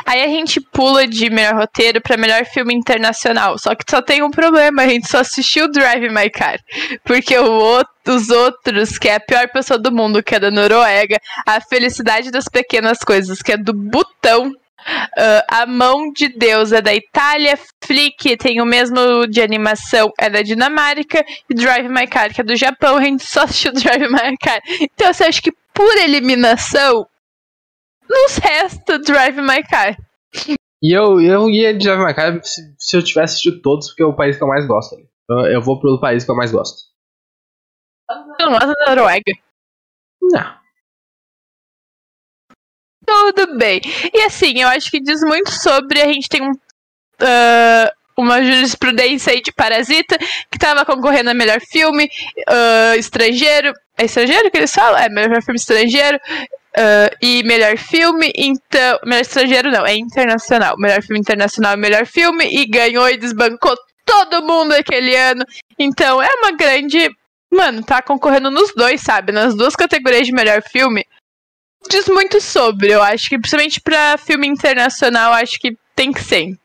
[0.05, 3.57] Aí a gente pula de melhor roteiro para melhor filme internacional.
[3.57, 6.59] Só que só tem um problema, a gente só assistiu Drive My Car.
[7.03, 11.17] Porque outro, os outros, que é a pior pessoa do mundo, que é da Noruega,
[11.45, 14.51] A Felicidade das Pequenas Coisas, que é do Butão,
[15.17, 20.29] Uh, a Mão de Deus é da Itália, Flick tem o mesmo de animação, é
[20.29, 24.07] da Dinamarca, e Drive My Car, que é do Japão, a gente só assistiu Drive
[24.11, 24.61] My Car.
[24.79, 27.07] Então você acha que por eliminação,
[28.09, 29.97] nos resta Drive My Car.
[30.81, 34.03] E eu, eu ia de Drive My Car se, se eu tivesse assistido todos, porque
[34.03, 34.95] é o país que eu mais gosto.
[35.29, 36.77] Eu, eu vou pro país que eu mais gosto.
[38.37, 39.33] Tu não gosta da Noruega?
[40.21, 40.55] Não.
[43.05, 43.81] Tudo bem.
[44.13, 46.01] E assim, eu acho que diz muito sobre.
[46.01, 50.17] A gente tem um, uh, uma jurisprudência aí de Parasita,
[50.51, 53.73] que tava concorrendo a melhor filme uh, estrangeiro.
[53.97, 54.99] É estrangeiro que eles falam?
[54.99, 56.19] É, melhor filme estrangeiro.
[56.77, 58.99] Uh, e melhor filme, então.
[59.05, 60.75] Melhor estrangeiro não, é internacional.
[60.77, 62.45] Melhor filme internacional e melhor filme.
[62.45, 65.45] E ganhou e desbancou todo mundo aquele ano.
[65.79, 67.09] Então é uma grande.
[67.51, 69.31] Mano, tá concorrendo nos dois, sabe?
[69.31, 71.05] Nas duas categorias de melhor filme.
[71.89, 76.57] Diz muito sobre, eu acho que, principalmente pra filme internacional, acho que tem que ser.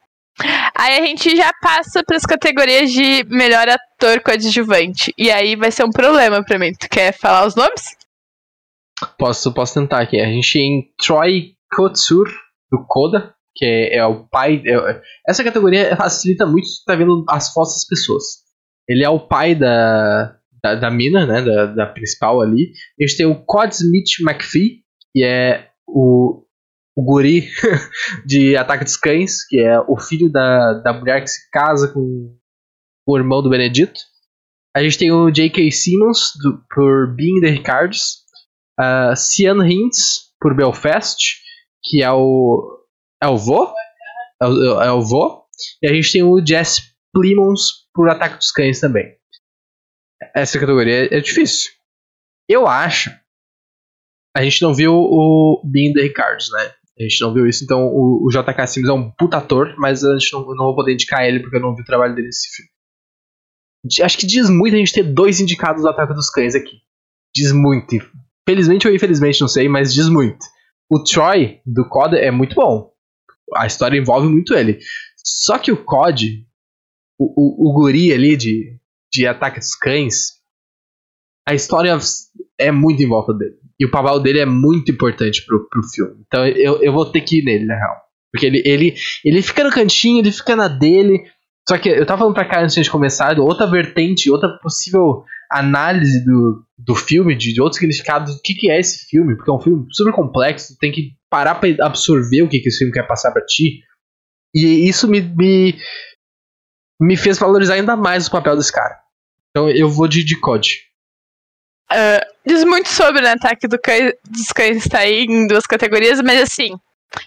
[0.75, 5.13] Aí a gente já passa para as categorias de melhor ator coadjuvante.
[5.19, 6.73] E aí vai ser um problema pra mim.
[6.73, 8.00] Tu quer falar os nomes?
[9.19, 10.21] Posso, posso tentar aqui.
[10.21, 12.29] A gente tem Troy Kotsur,
[12.71, 14.63] do Koda, que é, é o pai.
[14.65, 18.25] É, essa categoria facilita muito se tá vendo as fotos das pessoas.
[18.89, 21.43] Ele é o pai da, da, da mina, né?
[21.43, 22.73] Da, da principal ali.
[22.99, 24.83] A gente tem o Cod Smith McPhee,
[25.13, 26.45] que é o,
[26.97, 27.49] o guri
[28.27, 32.37] de Ataque dos Cães, que é o filho da, da mulher que se casa com
[33.07, 34.01] o irmão do Benedito.
[34.75, 35.69] A gente tem o J.K.
[35.73, 38.20] Simmons do, por Being the Ricards
[38.81, 41.19] uh, Cian Hintz por Belfast,
[41.85, 42.79] que é o.
[43.23, 43.73] É o vô?
[44.43, 45.45] É o, é o vô.
[45.83, 49.15] E a gente tem o Jess Plimons por Ataque dos Cães também.
[50.35, 51.71] Essa categoria é difícil.
[52.49, 53.11] Eu acho.
[54.37, 55.63] A gente não viu o
[55.95, 56.75] the Ricards, né?
[56.99, 60.05] A gente não viu isso, então o, o JK Simmons é um puta ator, mas
[60.05, 62.27] a gente não, não vou poder indicar ele porque eu não vi o trabalho dele
[62.27, 62.71] nesse filme.
[64.05, 66.83] Acho que diz muito a gente ter dois indicados do Ataque dos Cães aqui.
[67.35, 67.97] Diz muito.
[68.51, 70.45] Felizmente ou infelizmente, não sei, mas diz muito.
[70.91, 72.91] O Troy do COD é muito bom.
[73.55, 74.81] A história envolve muito ele.
[75.25, 76.45] Só que o COD,
[77.17, 78.77] o, o, o guri ali de,
[79.13, 80.41] de Ataque dos Cães,
[81.49, 81.97] a história
[82.59, 83.55] é muito em volta dele.
[83.79, 86.25] E o papel dele é muito importante pro, pro filme.
[86.27, 87.97] Então eu, eu vou ter que ir nele, na real.
[88.33, 88.95] Porque ele, ele,
[89.25, 91.23] ele fica no cantinho, ele fica na dele.
[91.69, 96.25] Só que eu tava falando pra cá antes de começar, outra vertente, outra possível análise
[96.25, 99.55] do, do filme, de, de outros significados, do que, que é esse filme, porque é
[99.55, 103.07] um filme super complexo, tem que parar pra absorver o que, que esse filme quer
[103.07, 103.83] passar pra ti.
[104.55, 105.79] E isso me, me,
[107.01, 108.99] me fez valorizar ainda mais o papel desse cara.
[109.51, 110.79] Então eu vou de, de COD.
[111.93, 115.67] Uh, diz muito sobre o né, ataque do cães, dos cães tá aí em duas
[115.67, 116.79] categorias, mas assim,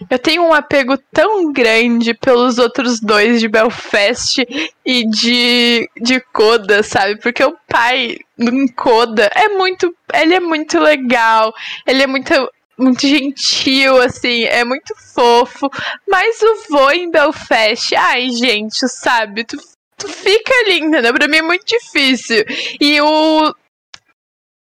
[0.10, 4.46] eu tenho um apego tão grande pelos outros dois de Belfast
[4.86, 7.20] e de, de Coda, sabe?
[7.20, 9.94] Porque o pai do Coda é muito.
[10.14, 11.54] Ele é muito legal,
[11.86, 12.34] ele é muito,
[12.78, 15.70] muito gentil, assim, é muito fofo.
[16.08, 19.44] Mas o vô em Belfast, ai, gente, sabe?
[19.44, 19.58] Tu,
[19.98, 21.14] tu fica ali, entendeu?
[21.14, 22.44] Pra mim é muito difícil.
[22.80, 23.54] E o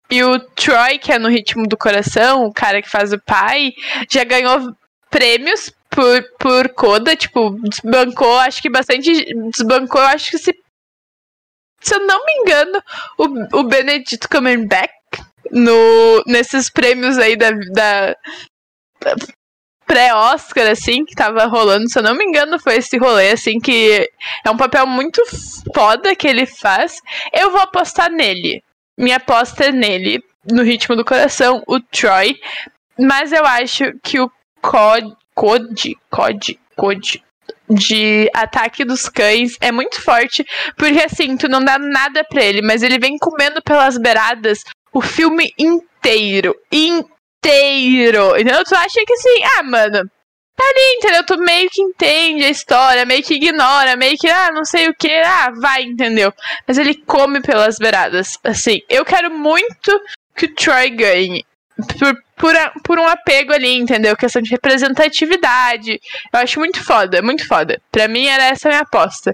[0.09, 3.71] E o Troy, que é no ritmo do coração, o cara que faz o pai,
[4.09, 4.75] já ganhou
[5.11, 9.11] prêmios por, por Coda, tipo, desbancou, acho que bastante.
[9.51, 10.57] Desbancou, acho que se.
[11.81, 12.81] Se eu não me engano,
[13.17, 14.91] o, o Benedito Cumberbatch
[15.51, 18.15] no, nesses prêmios aí da, da,
[19.85, 24.09] pré-Oscar, assim, que tava rolando, se eu não me engano, foi esse rolê, assim, que
[24.45, 25.21] é um papel muito
[25.75, 26.95] foda que ele faz.
[27.33, 28.63] Eu vou apostar nele.
[28.97, 32.39] Minha aposta é nele, no ritmo do coração, o Troy.
[32.97, 34.31] Mas eu acho que o
[34.61, 37.23] Cod, Code, Code, Code
[37.69, 40.45] de ataque dos cães é muito forte,
[40.75, 45.01] porque assim, tu não dá nada pra ele, mas ele vem comendo pelas beiradas o
[45.01, 46.55] filme inteiro.
[46.71, 48.35] Inteiro.
[48.37, 50.09] Então tu acha que assim, ah, mano,
[50.55, 51.25] tá ali, entendeu?
[51.25, 54.93] Tu meio que entende a história, meio que ignora, meio que, ah, não sei o
[54.93, 56.33] que, ah, vai, entendeu?
[56.67, 58.37] Mas ele come pelas beiradas.
[58.43, 60.01] Assim, eu quero muito
[60.35, 61.45] que o Troy ganhe.
[61.81, 64.15] Por, por, por um apego ali, entendeu?
[64.15, 65.99] Questão de representatividade.
[66.33, 67.81] Eu acho muito foda, muito foda.
[67.91, 69.33] Pra mim era essa a minha aposta.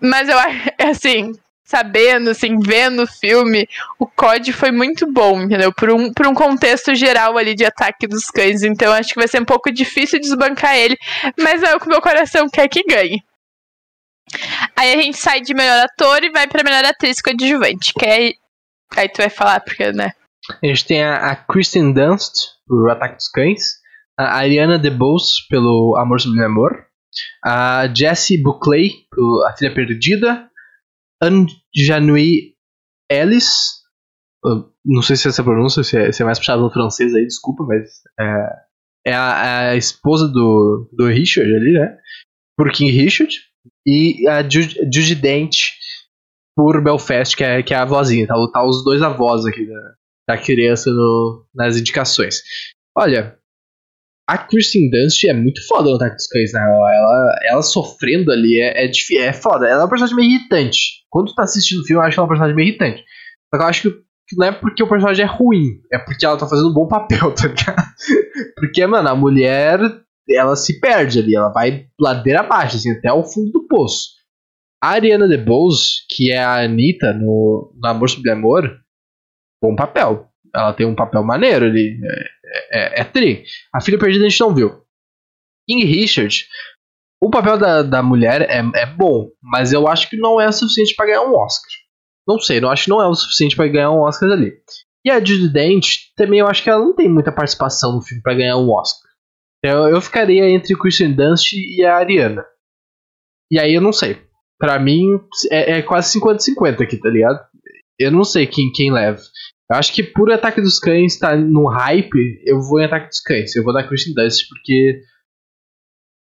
[0.00, 3.68] Mas eu acho, assim, sabendo, assim, vendo o filme,
[3.98, 5.72] o COD foi muito bom, entendeu?
[5.72, 8.62] Por um, por um contexto geral ali de ataque dos cães.
[8.64, 10.96] Então acho que vai ser um pouco difícil desbancar ele,
[11.38, 13.22] mas é o que meu coração quer que ganhe.
[14.76, 18.32] Aí a gente sai de melhor ator e vai pra melhor atriz coadjuvante, que é...
[18.96, 20.12] Aí tu vai falar, porque, né?
[20.62, 22.34] A gente tem a, a Kristen Dunst,
[22.66, 23.80] por Ataque dos Cães,
[24.18, 26.86] a Ariana DeBose, pelo Amor Sobre Amor,
[27.44, 30.48] a Jessie Buckley, por A Filha Perdida,
[31.22, 32.54] Anjanui
[33.10, 33.80] Ellis,
[34.84, 37.64] não sei se essa pronúncia, se é, se é mais puxado no francês aí, desculpa,
[37.64, 38.48] mas é,
[39.08, 41.96] é a, é a, esposa do, do Richard ali, né?
[42.56, 43.34] Por King Richard.
[43.86, 45.56] E a Judy Dent
[46.56, 48.26] por Belfast, que é, que é a avózinha.
[48.26, 49.94] Tá, tá os dois avós aqui da,
[50.30, 52.40] da criança no, nas indicações.
[52.96, 53.36] Olha,
[54.28, 56.60] a Kristen Dunst é muito foda no Ataque dos Cães, né?
[56.60, 59.66] Ela, ela sofrendo ali é, é, é foda.
[59.66, 60.78] Ela é uma personagem meio irritante.
[61.10, 63.04] Quando tu tá assistindo o filme, eu acho que ela é uma personagem meio irritante.
[63.52, 63.90] Só que eu acho que,
[64.28, 66.86] que não é porque o personagem é ruim, é porque ela tá fazendo um bom
[66.86, 67.92] papel, tá ligado?
[68.54, 69.80] Porque, mano, a mulher,
[70.28, 74.10] ela se perde ali, ela vai ladeira abaixo, assim, até o fundo do poço.
[74.80, 78.80] A Ariana DeBose, que é a Anitta no, no Amor Sobre Amor,
[79.60, 80.28] bom papel.
[80.54, 82.00] Ela tem um papel maneiro ali.
[82.02, 83.44] É, é, é tri.
[83.72, 84.82] A Filha Perdida a gente não viu.
[85.68, 86.46] King Richard,
[87.22, 90.52] o papel da, da mulher é, é bom, mas eu acho que não é o
[90.52, 91.70] suficiente para ganhar um Oscar.
[92.26, 94.52] Não sei, não acho que não é o suficiente para ganhar um Oscar ali.
[95.04, 95.86] E a Judy Dent,
[96.16, 99.10] também eu acho que ela não tem muita participação no filme para ganhar um Oscar.
[99.62, 102.44] Eu, eu ficaria entre Kristen Dunst e a Ariana.
[103.50, 104.22] E aí eu não sei.
[104.58, 105.06] Para mim
[105.50, 107.40] é, é quase 50-50 aqui, tá ligado?
[107.98, 109.20] Eu não sei quem, quem leva.
[109.70, 113.20] Eu acho que por Ataque dos Cães tá no hype, eu vou em Ataque dos
[113.20, 113.54] Cães.
[113.54, 115.00] Eu vou dar Kristen Dust porque.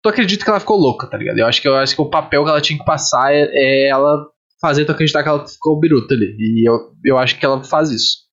[0.04, 1.38] Tu acredita que ela ficou louca, tá ligado?
[1.38, 3.88] Eu acho que, eu acho que o papel que ela tinha que passar é, é
[3.90, 4.26] ela
[4.60, 6.36] fazer tu acreditar que ela ficou biruta ali.
[6.40, 8.28] E eu, eu acho que ela faz isso.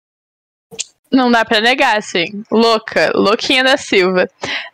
[1.12, 2.44] Não dá pra negar, assim.
[2.52, 4.28] Louca, louquinha da Silva.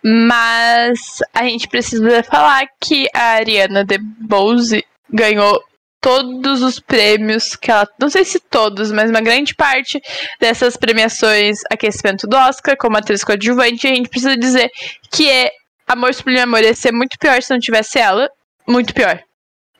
[0.04, 5.64] Mas a gente precisa falar que a Ariana DeBose ganhou
[6.02, 7.88] todos os prêmios que ela.
[8.00, 10.02] Não sei se todos, mas uma grande parte
[10.40, 14.70] dessas premiações aquecimento do Oscar, como atriz coadjuvante, a gente precisa dizer
[15.12, 15.52] que é
[15.88, 18.30] Amor Sublime Amor ia ser muito pior se não tivesse ela.
[18.68, 19.22] Muito pior.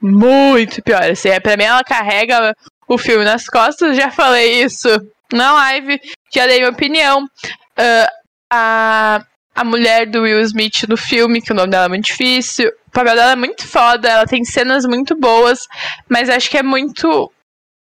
[0.02, 1.04] Muito pior.
[1.04, 2.54] Assim, é, pra mim, ela carrega
[2.88, 3.98] o filme nas costas.
[3.98, 4.90] Já falei isso
[5.34, 6.00] na live,
[6.34, 7.24] já dei minha opinião.
[7.24, 8.08] Uh,
[8.52, 9.22] a
[9.58, 12.72] a mulher do Will Smith no filme, que o nome dela é muito difícil.
[12.90, 15.68] O papel dela é muito foda, ela tem cenas muito boas,
[16.08, 17.32] mas acho que é muito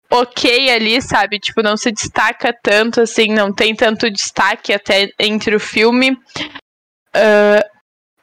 [0.10, 1.38] ok ali, sabe?
[1.38, 6.14] Tipo, não se destaca tanto, assim, não tem tanto destaque até entre o filme.
[7.16, 7.62] Uh,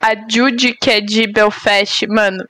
[0.01, 2.45] a Judy, que é de Belfast, mano,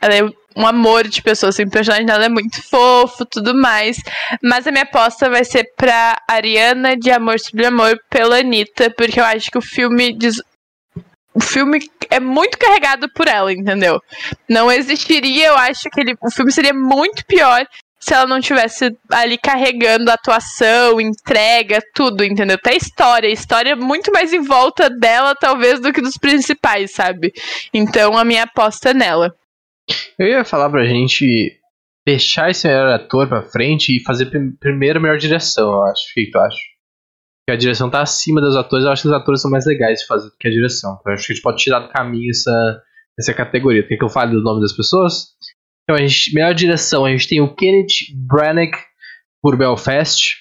[0.00, 0.22] ela é
[0.58, 3.96] um amor de pessoa, assim, o personagem dela é muito fofo, tudo mais.
[4.42, 9.20] Mas a minha aposta vai ser pra Ariana de Amor sobre Amor pela Anitta, porque
[9.20, 10.42] eu acho que o filme diz...
[11.32, 11.78] O filme
[12.10, 14.02] é muito carregado por ela, entendeu?
[14.48, 16.16] Não existiria, eu acho que ele...
[16.20, 17.64] o filme seria muito pior
[18.00, 22.56] se ela não tivesse ali carregando atuação, entrega, tudo, entendeu?
[22.56, 23.28] Até história.
[23.28, 27.32] História muito mais em volta dela, talvez, do que dos principais, sabe?
[27.72, 29.34] Então a minha aposta é nela.
[30.18, 31.58] Eu ia falar pra gente
[32.06, 34.26] deixar esse melhor ator pra frente e fazer
[34.58, 36.02] primeiro a melhor direção, eu acho.
[36.02, 36.56] O que tu acha?
[37.40, 40.00] Porque a direção tá acima dos atores, eu acho que os atores são mais legais
[40.00, 40.96] de fazer do que a direção.
[41.00, 42.82] Então eu acho que a gente pode tirar do caminho essa,
[43.18, 43.86] essa categoria.
[43.86, 45.28] Quer que eu fale do nome das pessoas?
[45.84, 48.76] Então, a gente, melhor direção, a gente tem o Kenneth Branagh
[49.40, 50.36] por Belfast,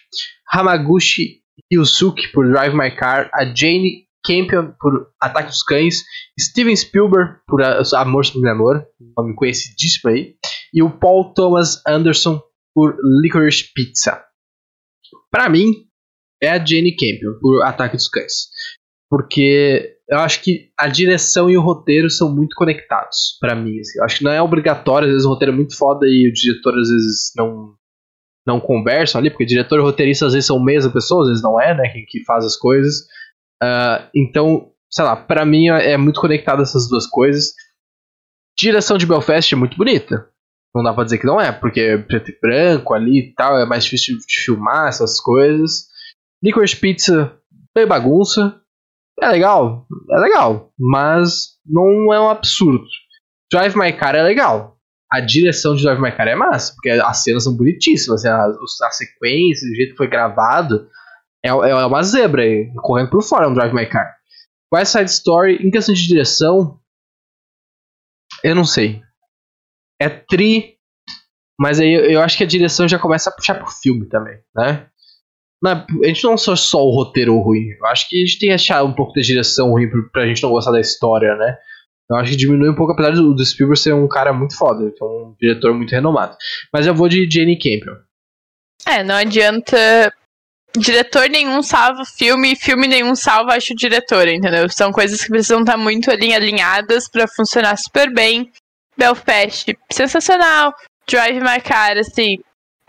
[0.52, 1.42] Hamaguchi
[1.72, 6.04] Yusuke por Drive My Car, a Jane Campion por Ataque dos Cães,
[6.40, 8.86] Steven Spielberg por Amor Sobre Amor,
[9.18, 10.36] nome conhecidíssimo aí,
[10.74, 12.42] e o Paul Thomas Anderson
[12.76, 14.22] por Licorice Pizza.
[15.32, 15.72] Para mim,
[16.42, 18.50] é a Jane Campion por Ataque dos Cães.
[19.10, 23.80] Porque eu acho que a direção e o roteiro são muito conectados para mim.
[23.80, 24.00] Assim.
[24.00, 26.34] Eu acho que não é obrigatório, às vezes o roteiro é muito foda e o
[26.34, 27.76] diretor às vezes não
[28.46, 31.44] não conversam ali, porque diretor e roteirista às vezes são a mesma pessoa, às vezes
[31.44, 33.06] não é, né, quem que faz as coisas.
[33.64, 37.54] Uh, então, sei lá, para mim é muito conectado essas duas coisas.
[38.58, 40.30] Direção de Belfast é muito bonita.
[40.76, 43.58] Não dá pra dizer que não é, porque é preto e branco ali e tal,
[43.58, 45.88] é mais difícil de filmar essas coisas.
[46.44, 47.36] Licorice Pizza,
[47.76, 48.62] meio bagunça.
[49.20, 52.86] É legal, é legal, mas não é um absurdo.
[53.52, 54.78] Drive My Car é legal.
[55.12, 58.24] A direção de Drive My Car é massa, porque as cenas são bonitíssimas.
[58.26, 60.88] A, a sequência, o jeito que foi gravado,
[61.48, 64.16] é, é uma zebra aí, correndo por fora, um Drive My Car.
[64.74, 66.80] West Side Story, em questão de direção,
[68.44, 69.02] eu não sei.
[70.00, 70.78] É tri,
[71.60, 74.90] mas aí eu acho que a direção já começa a puxar pro filme também, né?
[75.66, 77.70] a gente não só só o roteiro ruim.
[77.80, 80.28] Eu acho que a gente tem que achar um pouco da direção ruim pra, pra
[80.28, 81.58] gente não gostar da história, né?
[82.10, 84.86] Eu acho que diminui um pouco, apesar do, do Spielberg ser um cara muito foda,
[84.86, 86.38] é um diretor muito renomado.
[86.72, 87.96] Mas eu vou de Jane Campion.
[88.88, 90.14] É, não adianta.
[90.78, 94.70] Diretor nenhum salva filme, filme nenhum salva, acho, o diretor, entendeu?
[94.70, 98.52] São coisas que precisam estar muito ali alinhadas para funcionar super bem.
[98.98, 100.74] Belfast, sensacional.
[101.08, 102.38] Drive My Car, assim,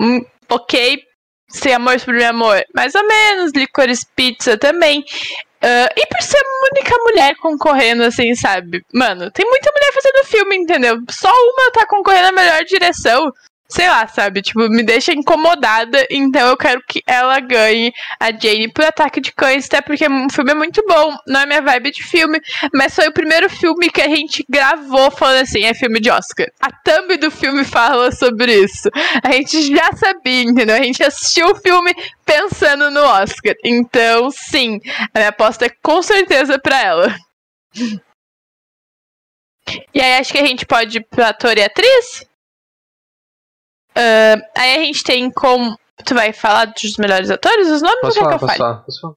[0.01, 1.03] um, ok,
[1.49, 3.53] sem amor sobre amor, mais ou menos.
[3.55, 5.01] Licorice Pizza também.
[5.63, 8.83] Uh, e por ser a única mulher concorrendo, assim, sabe?
[8.93, 10.99] Mano, tem muita mulher fazendo filme, entendeu?
[11.11, 13.33] Só uma tá concorrendo a melhor direção
[13.71, 14.41] sei lá, sabe?
[14.43, 19.33] Tipo, me deixa incomodada, então eu quero que ela ganhe a Jane por Ataque de
[19.33, 22.41] Cães, até porque o filme é muito bom, não é minha vibe de filme,
[22.75, 26.49] mas foi o primeiro filme que a gente gravou falando assim, é filme de Oscar.
[26.61, 28.89] A thumb do filme fala sobre isso.
[29.23, 30.77] A gente já sabia, entendeu?
[30.77, 31.95] A gente assistiu o filme
[32.25, 33.55] pensando no Oscar.
[33.65, 34.81] Então, sim,
[35.15, 37.17] a minha aposta é com certeza pra ela.
[39.93, 42.28] E aí acho que a gente pode ir pra ator e atriz?
[43.99, 45.77] Uh, aí a gente tem como.
[46.05, 48.75] Tu vai falar dos melhores atores, os nomes posso ou falar, que eu posso falar,
[48.85, 49.15] posso falar.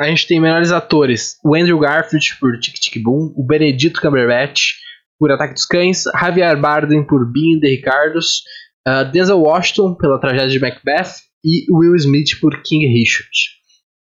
[0.00, 4.72] A gente tem melhores atores: o Andrew Garfield por Tic Tic Boom, o Benedito Cumberbatch
[5.18, 8.42] por Ataque dos Cães, Javier Bardem por Being the Ricardos,
[8.88, 13.30] uh, Denzel Washington pela tragédia de Macbeth e Will Smith por King Richard.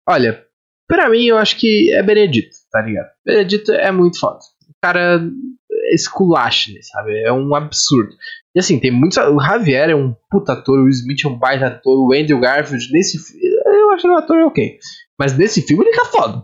[0.08, 0.44] Olha,
[0.88, 3.08] pra mim eu acho que é Benedito, tá ligado?
[3.24, 4.38] Benedito é muito foda.
[4.68, 5.20] O cara
[5.92, 7.22] esculacha, sabe?
[7.22, 8.14] É um absurdo.
[8.56, 9.18] E assim, tem muitos.
[9.18, 12.40] O Javier é um puta ator, o Will Smith é um baita ator, o Andrew
[12.40, 13.18] Garfield, nesse
[13.66, 14.78] Eu acho que o ator é ok.
[15.18, 16.42] Mas nesse filme ele tá foda.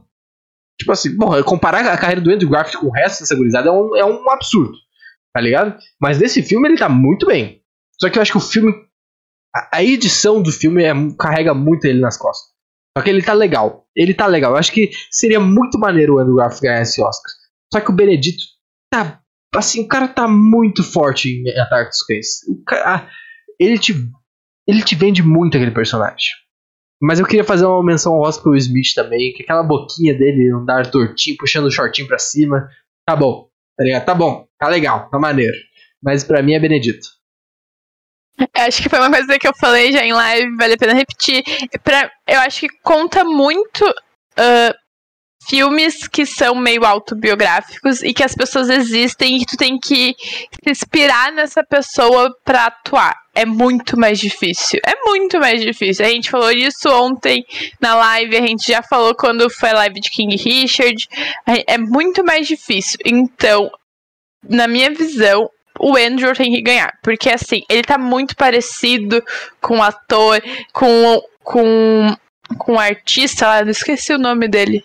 [0.78, 3.72] Tipo assim, bom, comparar a carreira do Andrew Garfield com o resto dessa gurizada é
[3.72, 4.74] um, é um absurdo.
[5.32, 5.78] Tá ligado?
[5.98, 7.62] Mas nesse filme ele tá muito bem.
[7.98, 8.74] Só que eu acho que o filme.
[9.56, 12.52] A, a edição do filme é, carrega muito ele nas costas.
[12.94, 13.86] Só que ele tá legal.
[13.96, 14.52] Ele tá legal.
[14.52, 17.32] Eu acho que seria muito maneiro o Andrew Garfield ganhar esse Oscar.
[17.72, 18.42] Só que o Benedito
[18.90, 19.21] tá
[19.54, 22.26] Assim, o cara tá muito forte em Ataque dos Cães.
[22.66, 23.08] Cara,
[23.58, 23.94] ele te,
[24.66, 26.30] ele te vende muito aquele personagem.
[27.00, 30.90] Mas eu queria fazer uma menção rosa pro Smith também, que aquela boquinha dele, andar
[30.90, 32.68] tortinho, puxando o shortinho pra cima.
[33.04, 34.04] Tá bom, tá ligado?
[34.04, 35.56] Tá bom, tá legal, tá maneiro.
[36.02, 37.08] Mas pra mim é Benedito.
[38.54, 41.42] Acho que foi uma coisa que eu falei já em live, vale a pena repetir.
[41.82, 44.74] Pra, eu acho que conta muito uh,
[45.48, 50.70] filmes que são meio autobiográficos e que as pessoas existem e tu tem que se
[50.70, 53.16] inspirar nessa pessoa pra atuar.
[53.34, 54.78] É muito mais difícil.
[54.84, 56.04] É muito mais difícil.
[56.04, 57.44] A gente falou isso ontem
[57.80, 61.08] na live, a gente já falou quando foi a live de King Richard.
[61.66, 62.98] É muito mais difícil.
[63.06, 63.70] Então,
[64.48, 65.48] na minha visão,
[65.80, 66.92] o Andrew tem que ganhar.
[67.02, 69.22] Porque, assim, ele tá muito parecido
[69.60, 72.16] com o ator, com, com,
[72.58, 74.84] com o artista lá, não esqueci o nome dele.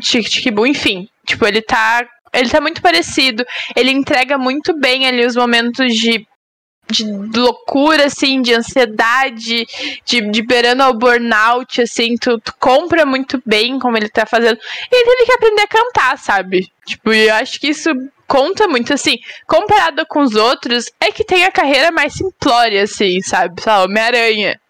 [0.00, 1.08] Tic Tic Boom, enfim.
[1.26, 2.06] Tipo, ele tá.
[2.32, 3.44] Ele tá muito parecido.
[3.76, 6.26] Ele entrega muito bem ali os momentos de
[6.90, 7.04] de
[7.38, 9.66] loucura, assim, de ansiedade,
[10.04, 14.58] de, de beirando ao burnout, assim, tu, tu, compra muito bem como ele tá fazendo.
[14.92, 16.70] E ele tem que aprender a cantar, sabe?
[16.86, 17.90] Tipo, eu acho que isso
[18.26, 23.20] conta muito, assim, comparado com os outros, é que tem a carreira mais simplória, assim,
[23.22, 23.62] sabe?
[23.64, 24.60] Lá, Homem-Aranha.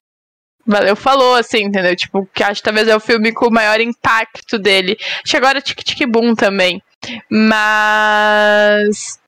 [0.67, 1.95] Valeu, falou, assim, entendeu?
[1.95, 4.97] Tipo, que acho que talvez é o filme com o maior impacto dele.
[5.23, 6.83] Acho que agora Tic Tic Boom também.
[7.31, 9.19] Mas.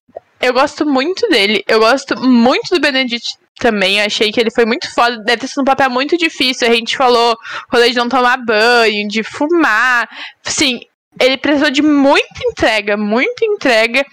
[0.41, 1.65] Eu gosto muito dele.
[1.67, 3.99] Eu gosto muito do Benedict também.
[3.99, 5.19] Eu achei que ele foi muito foda.
[5.19, 6.69] Deve ter sido um papel muito difícil.
[6.69, 7.37] A gente falou
[7.71, 10.09] rolê de não tomar banho, de fumar.
[10.43, 10.81] Sim,
[11.21, 14.05] ele precisou de muita entrega, muita entrega.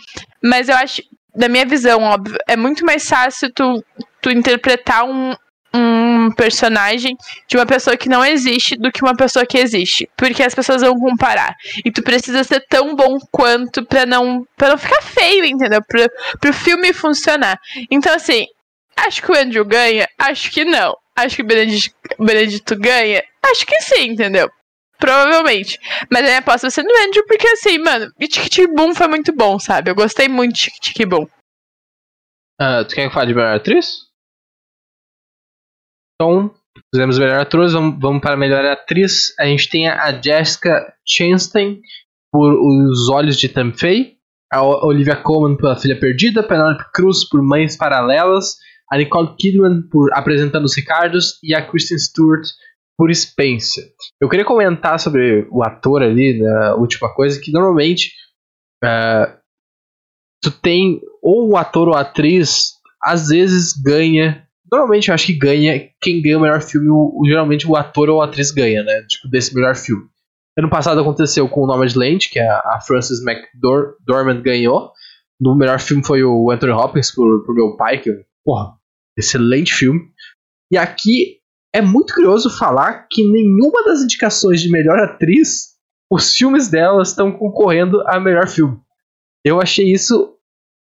[0.41, 1.01] Mas eu acho,
[1.36, 3.84] da minha visão, óbvio, é muito mais fácil tu,
[4.21, 5.34] tu interpretar um,
[6.24, 7.15] um personagem
[7.47, 10.09] de uma pessoa que não existe do que uma pessoa que existe.
[10.17, 11.55] Porque as pessoas vão comparar.
[11.84, 15.82] E tu precisa ser tão bom quanto pra não, pra não ficar feio, entendeu?
[15.88, 16.07] Pra,
[16.39, 17.59] pro filme funcionar.
[17.91, 18.45] Então, assim,
[18.95, 20.07] acho que o Andrew ganha?
[20.17, 20.95] Acho que não.
[21.15, 23.24] Acho que o Benedito, Benedito ganha?
[23.43, 24.49] Acho que sim, entendeu?
[24.97, 25.78] Provavelmente.
[26.09, 29.07] Mas a minha aposta vai ser no Andrew, porque assim, mano, Tic Tic Boom foi
[29.07, 29.91] muito bom, sabe?
[29.91, 31.28] Eu gostei muito de Tic Tic Boom.
[32.61, 34.12] Uh, tu quer falar de melhor atriz?
[36.24, 36.51] Então,
[36.93, 39.38] fizemos melhor atriz, vamos, vamos para melhor atriz.
[39.38, 41.82] A gente tem a Jessica Chastain
[42.32, 44.15] por Os Olhos de Tamfei,
[44.51, 48.55] a Olivia Colman pela Filha Perdida, Penelope Cruz por Mães Paralelas,
[48.89, 51.39] a Nicole Kidman por Apresentando os Ricardos.
[51.43, 52.47] E a Kristen Stewart
[52.97, 53.84] por Spencer.
[54.21, 58.13] Eu queria comentar sobre o ator ali, na última coisa, que normalmente
[58.82, 59.38] uh,
[60.41, 64.42] tu tem ou o ator ou a atriz às vezes ganha
[64.74, 65.88] Normalmente eu acho que ganha.
[66.01, 69.03] Quem ganha o melhor filme, o, geralmente o ator ou a atriz ganha, né?
[69.07, 70.03] Tipo, desse melhor filme.
[70.57, 74.91] Ano passado aconteceu com o Nomadland, que a, a Frances McDormand ganhou.
[75.39, 78.09] No melhor filme foi o Anthony Hopkins por, por Meu Pai, que,
[78.43, 78.74] porra,
[79.15, 80.01] excelente filme.
[80.71, 81.38] E aqui
[81.71, 85.76] é muito curioso falar que nenhuma das indicações de melhor atriz,
[86.11, 88.80] os filmes dela estão concorrendo a melhor filme.
[89.45, 90.36] Eu achei isso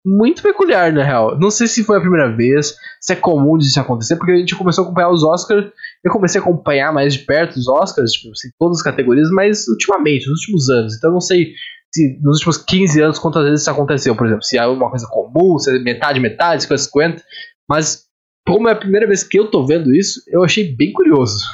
[0.09, 1.39] muito peculiar, na real.
[1.39, 4.57] Não sei se foi a primeira vez, se é comum disso acontecer, porque a gente
[4.57, 5.71] começou a acompanhar os Oscars.
[6.03, 9.69] Eu comecei a acompanhar mais de perto os Oscars, tipo, assim, todas as categorias, mas
[9.69, 10.97] ultimamente, nos últimos anos.
[10.97, 11.53] Então não sei
[11.95, 15.07] se nos últimos 15 anos quantas vezes isso aconteceu, por exemplo, se é uma coisa
[15.09, 17.23] comum, se é metade, metade, 50, 50.
[17.69, 18.05] Mas,
[18.47, 21.45] como é a primeira vez que eu tô vendo isso, eu achei bem curioso.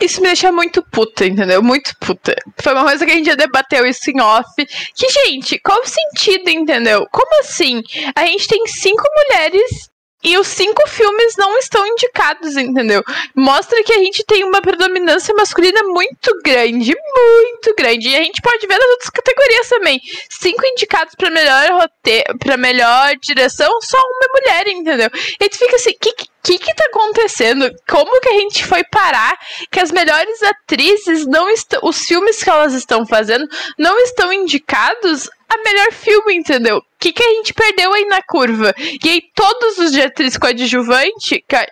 [0.00, 1.62] Isso me deixa muito puta, entendeu?
[1.62, 2.34] Muito puta.
[2.62, 4.50] Foi uma coisa que a gente já debateu isso em off.
[4.56, 7.06] Que, gente, qual o sentido, entendeu?
[7.10, 7.82] Como assim?
[8.16, 9.90] A gente tem cinco mulheres
[10.22, 13.02] e os cinco filmes não estão indicados, entendeu?
[13.34, 18.08] Mostra que a gente tem uma predominância masculina muito grande, muito grande.
[18.08, 20.00] E a gente pode ver nas outras categorias também.
[20.28, 25.08] Cinco indicados para melhor roteiro, para melhor direção, só uma mulher, entendeu?
[25.40, 26.12] E tu fica assim, que
[26.42, 27.70] que que tá acontecendo?
[27.88, 29.38] Como que a gente foi parar
[29.70, 33.46] que as melhores atrizes não estão, os filmes que elas estão fazendo
[33.78, 36.78] não estão indicados a melhor filme, entendeu?
[36.78, 38.74] O que que a gente perdeu aí na curva?
[38.78, 41.68] E aí todos os de atriz coadjuvante, cara,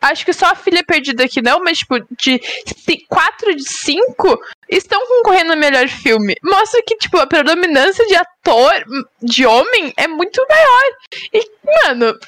[0.00, 2.40] acho que só a filha perdida aqui não, mas tipo, de
[3.08, 4.38] quatro de cinco
[4.68, 6.34] estão concorrendo a melhor filme.
[6.42, 8.84] Mostra que, tipo, a predominância de ator,
[9.22, 10.84] de homem, é muito maior.
[11.32, 11.50] E,
[11.84, 12.18] mano,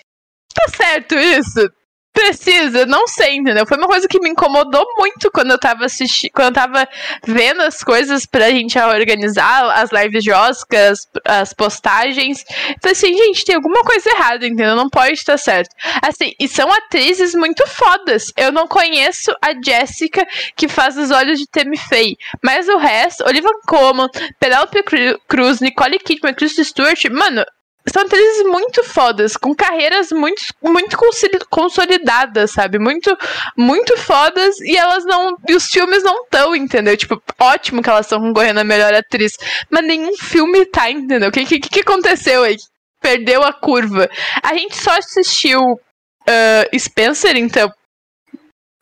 [0.54, 1.70] tá certo isso?
[2.16, 3.66] Precisa, não sei, entendeu?
[3.66, 6.88] Foi uma coisa que me incomodou muito quando eu tava assistindo, quando eu tava
[7.26, 12.42] vendo as coisas pra gente organizar as lives de Oscar, as, as postagens.
[12.70, 14.74] Então, assim, gente, tem alguma coisa errada, entendeu?
[14.74, 15.68] Não pode estar certo.
[16.00, 18.32] Assim, e são atrizes muito fodas.
[18.34, 23.26] Eu não conheço a Jessica que faz os olhos de Temi Faye, mas o resto,
[23.26, 24.08] Olivia Colman,
[24.40, 24.82] Penelope
[25.28, 27.44] Cruz, Nicole Kidman, Kristen Stewart, mano,
[27.92, 30.96] são atrizes muito fodas, com carreiras muito, muito
[31.48, 32.78] consolidadas, sabe?
[32.78, 33.16] Muito,
[33.56, 35.36] muito fodas e elas não.
[35.48, 36.96] E os filmes não estão, entendeu?
[36.96, 39.32] Tipo, ótimo que elas estão concorrendo a melhor atriz,
[39.70, 41.28] mas nenhum filme tá, entendeu?
[41.28, 42.56] O que, que, que aconteceu aí?
[43.00, 44.08] Perdeu a curva.
[44.42, 47.70] A gente só assistiu uh, Spencer, então,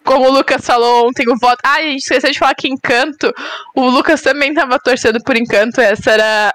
[0.04, 1.58] como o Lucas falou ontem, o voto.
[1.64, 3.32] Ah, a gente esqueceu de falar que Encanto.
[3.74, 5.80] O Lucas também estava torcendo por Encanto.
[5.80, 6.54] Essa era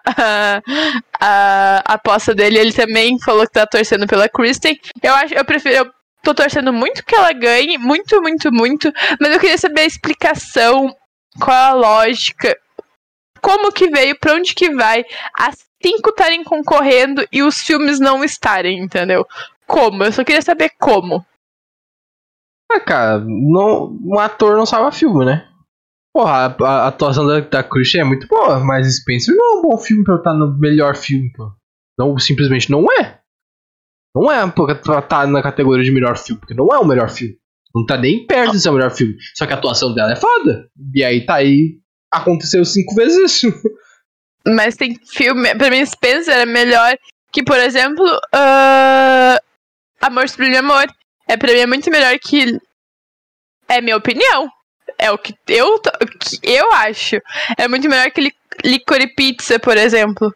[1.19, 2.59] a, aposta dele.
[2.59, 4.79] Ele também falou que tá torcendo pela Kristen.
[5.01, 5.75] Eu acho, eu prefiro.
[5.75, 5.91] Eu
[6.23, 7.77] tô torcendo muito que ela ganhe.
[7.77, 8.93] Muito, muito, muito.
[9.19, 10.95] Mas eu queria saber a explicação.
[11.39, 12.55] Qual a lógica?
[13.41, 14.17] Como que veio?
[14.19, 15.03] Pra onde que vai?
[15.37, 19.25] As cinco estarem concorrendo e os filmes não estarem, entendeu?
[19.65, 20.03] Como?
[20.03, 21.25] Eu só queria saber como.
[22.71, 25.47] Ah, cara, não, um ator não salva filme, né?
[26.13, 29.61] Porra, a, a atuação da, da Christian é muito boa, mas Spencer não é um
[29.61, 31.51] bom filme pra estar no melhor filme, pô.
[31.97, 33.19] Não, simplesmente não é.
[34.15, 37.09] Não é pra estar tá na categoria de melhor filme, porque não é o melhor
[37.09, 37.37] filme.
[37.73, 39.15] Não tá nem perto de ser o melhor filme.
[39.35, 40.67] Só que a atuação dela é foda.
[40.93, 41.79] E aí tá aí.
[42.11, 43.53] Aconteceu cinco vezes isso.
[44.47, 45.53] Mas tem filme.
[45.55, 46.97] Pra mim, Spencer é melhor
[47.31, 49.39] que, por exemplo, uh,
[50.01, 50.87] Amor Sublime Amor
[51.29, 52.59] é pra mim é muito melhor que.
[53.67, 54.49] É minha opinião.
[54.97, 55.79] É o que eu,
[56.19, 57.21] que eu acho.
[57.55, 58.33] É muito melhor que
[58.65, 60.35] Licorice Pizza, por exemplo.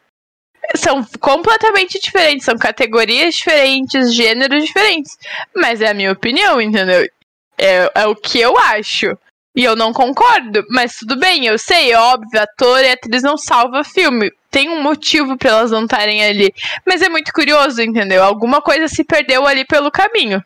[0.75, 5.17] são completamente diferentes, são categorias diferentes, gêneros diferentes.
[5.55, 7.09] Mas é a minha opinião, entendeu?
[7.57, 9.17] É, é o que eu acho.
[9.55, 13.37] E eu não concordo, mas tudo bem, eu sei, é óbvio, ator e atriz não
[13.37, 14.31] salva filme.
[14.49, 16.53] Tem um motivo para elas não estarem ali.
[16.85, 18.23] Mas é muito curioso, entendeu?
[18.23, 20.43] Alguma coisa se perdeu ali pelo caminho.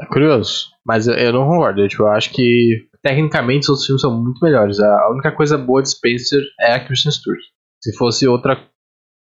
[0.00, 1.80] É curioso, mas eu, não concordo.
[1.80, 4.80] Eu, tipo, eu acho que tecnicamente os outros filmes são muito melhores.
[4.80, 7.40] A única coisa boa de Spencer é a Kristen Stewart.
[7.82, 8.68] Se fosse outra.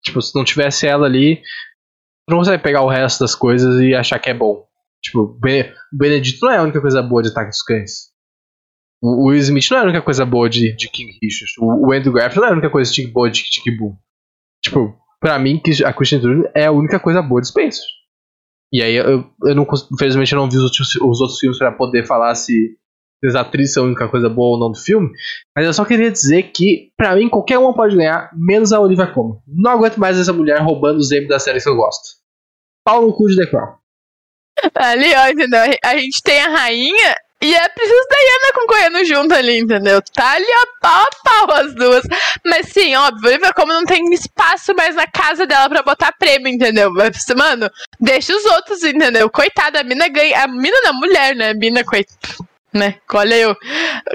[0.03, 1.41] Tipo, se não tivesse ela ali,
[2.29, 4.63] não consegue pegar o resto das coisas e achar que é bom.
[5.01, 5.39] Tipo, o
[5.91, 8.09] Benedito não é a única coisa boa de Ataque dos Cães.
[9.01, 11.53] O Will Smith não é a única coisa boa de, de King Richard.
[11.59, 13.97] O, Andrew Garfield não é a única coisa boa de Tic Boom.
[14.61, 17.85] Tipo, pra mim, a Christian Stewart é a única coisa boa de Spencer.
[18.71, 21.71] E aí, eu, eu não, infelizmente, eu não vi os outros, os outros filmes para
[21.71, 22.77] poder falar se,
[23.19, 25.09] se as atrizes são a única coisa boa ou não do filme.
[25.55, 29.07] Mas eu só queria dizer que, pra mim, qualquer uma pode ganhar, menos a Olivia
[29.07, 29.39] Colman.
[29.47, 32.19] Não aguento mais essa mulher roubando os M da série que eu gosto.
[32.85, 33.75] Pau no cu de The Crown.
[34.75, 35.59] Ali, ó, entendeu?
[35.83, 40.01] A gente tem a rainha e é preciso Diana concorrendo junto ali, entendeu?
[40.13, 42.03] Tá ali a pau a pau as duas.
[42.45, 46.49] Mas sim, óbvio, Olivia como não tem espaço mais na casa dela pra botar prêmio,
[46.49, 46.91] entendeu?
[46.91, 49.29] Mas, mano, deixa os outros, entendeu?
[49.29, 50.43] Coitada, a mina ganha.
[50.43, 51.51] A mina da mulher, né?
[51.51, 52.19] A mina, coitada.
[52.73, 52.95] Né?
[53.13, 53.57] Olha eu.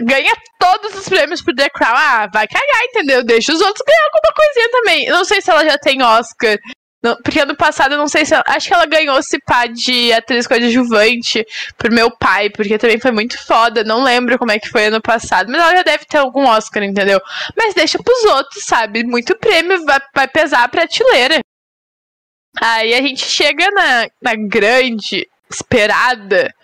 [0.03, 1.95] Ganha todos os prêmios pro The Crown.
[1.97, 3.25] Ah, vai cagar, entendeu?
[3.25, 5.07] Deixa os outros ganhar alguma coisinha também.
[5.09, 6.59] Não sei se ela já tem Oscar
[7.05, 9.67] não, porque ano passado, eu não sei se ela, Acho que ela ganhou esse pá
[9.67, 11.47] de atriz coadjuvante
[11.77, 13.85] por meu pai, porque também foi muito foda.
[13.85, 16.83] Não lembro como é que foi ano passado, mas ela já deve ter algum Oscar,
[16.83, 17.21] entendeu?
[17.55, 19.05] Mas deixa pros outros, sabe?
[19.05, 21.41] Muito prêmio vai, vai pesar a prateleira.
[22.59, 26.55] Aí a gente chega na, na grande, esperada,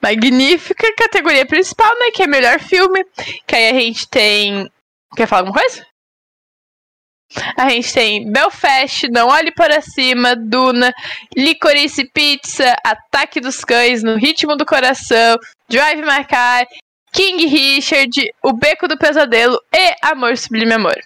[0.00, 2.12] magnífica categoria principal, né?
[2.14, 3.04] Que é melhor filme.
[3.44, 4.70] Que aí a gente tem.
[5.16, 5.84] Quer falar alguma coisa?
[7.56, 10.92] A gente tem Belfast, Não Olhe Para Cima, Duna,
[11.36, 15.36] Licorice Pizza, Ataque dos Cães, No Ritmo do Coração,
[15.68, 16.66] Drive My Car,
[17.12, 18.10] King Richard,
[18.42, 20.98] O Beco do Pesadelo e Amor Sublime Amor.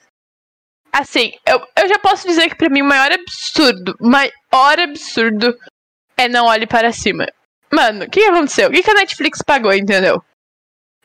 [0.92, 5.56] Assim, eu, eu já posso dizer que pra mim o maior absurdo, maior absurdo
[6.16, 7.26] é Não Olhe Para Cima.
[7.72, 8.68] Mano, o que aconteceu?
[8.68, 10.22] O que, que a Netflix pagou, entendeu?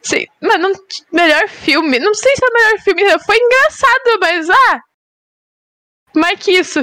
[0.02, 0.72] Sim, mano,
[1.12, 1.98] melhor filme.
[2.00, 3.20] Não sei se é o melhor filme.
[3.26, 4.82] Foi engraçado, mas ah,
[6.16, 6.80] mais que isso.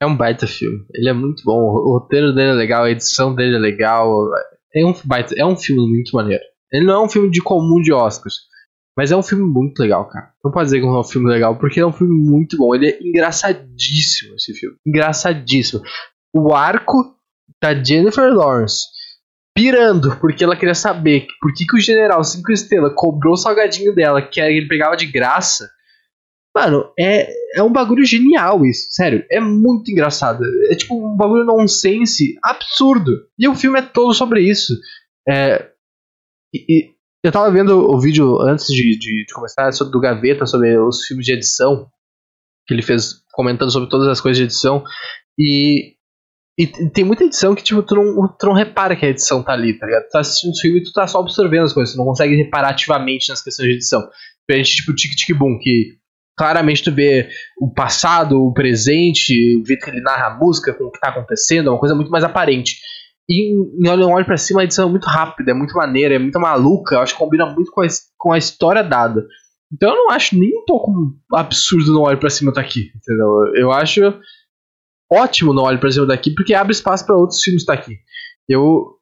[0.00, 0.84] É um baita filme.
[0.94, 1.58] Ele é muito bom.
[1.58, 4.28] O roteiro dele é legal, a edição dele é legal.
[4.74, 6.42] É um, baita, é um filme muito maneiro.
[6.70, 8.46] Ele não é um filme de comum de Oscars.
[8.96, 10.30] Mas é um filme muito legal, cara.
[10.42, 12.74] Não pode dizer que não é um filme legal, porque é um filme muito bom.
[12.74, 14.76] Ele é engraçadíssimo, esse filme.
[14.86, 15.82] Engraçadíssimo.
[16.34, 17.14] O arco
[17.62, 18.86] da Jennifer Lawrence
[19.54, 23.94] pirando, porque ela queria saber por que, que o general 5 estrelas cobrou o salgadinho
[23.94, 25.68] dela, que ele pegava de graça.
[26.56, 28.86] Mano, é, é um bagulho genial isso.
[28.90, 30.42] Sério, é muito engraçado.
[30.70, 33.12] É tipo um bagulho nonsense absurdo.
[33.38, 34.72] E o filme é todo sobre isso.
[35.28, 35.70] É,
[36.54, 40.46] e, e eu tava vendo o vídeo antes de, de, de começar sobre, do Gaveta
[40.46, 41.90] sobre os filmes de edição.
[42.66, 44.82] Que ele fez comentando sobre todas as coisas de edição.
[45.38, 45.92] E,
[46.58, 49.52] e tem muita edição que tipo, tu, não, tu não repara que a edição tá
[49.52, 50.04] ali, tá ligado?
[50.04, 51.94] Tu tá assistindo o filme e tu tá só observando as coisas.
[51.94, 54.08] Tu não consegue reparar ativamente nas questões de edição.
[54.48, 55.98] Diferente tipo Tic Tic Boom, que
[56.36, 57.28] claramente tu vê
[57.58, 61.08] o passado, o presente, o jeito que ele narra a música, com o que tá
[61.08, 62.76] acontecendo, é uma coisa muito mais aparente.
[63.28, 66.18] E em Olho Olho pra Cima a edição é muito rápida, é muito maneira, é
[66.18, 69.26] muito maluca, eu acho que combina muito com a, com a história dada.
[69.72, 70.92] Então eu não acho nem um pouco
[71.32, 73.54] absurdo no Olho pra Cima tá aqui, entendeu?
[73.54, 74.00] Eu acho
[75.10, 77.96] ótimo no Olho pra Cima daqui, porque abre espaço para outros filmes estar tá aqui.
[78.48, 78.94] Eu.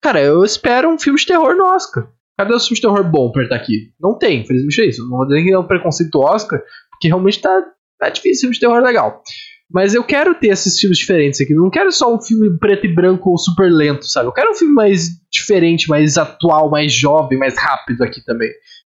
[0.00, 2.08] Cara, eu espero um filme de terror no Oscar.
[2.38, 3.92] Cadê o filme de terror bom pra estar tá aqui?
[4.00, 5.02] Não tem, infelizmente é isso.
[5.02, 6.60] Não vou dizer que é um preconceito Oscar,
[6.90, 7.62] porque realmente tá,
[7.98, 9.22] tá difícil filme de terror legal.
[9.70, 11.54] Mas eu quero ter esses filmes diferentes aqui.
[11.54, 14.28] Não quero só um filme preto e branco ou super lento, sabe?
[14.28, 18.50] Eu quero um filme mais diferente, mais atual, mais jovem, mais rápido aqui também.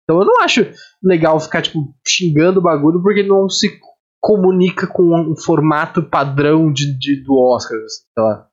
[0.04, 0.66] Então eu não acho
[1.02, 3.80] legal ficar, tipo, xingando o bagulho porque não se
[4.20, 8.48] comunica com um formato padrão de, de do Oscar, sei lá.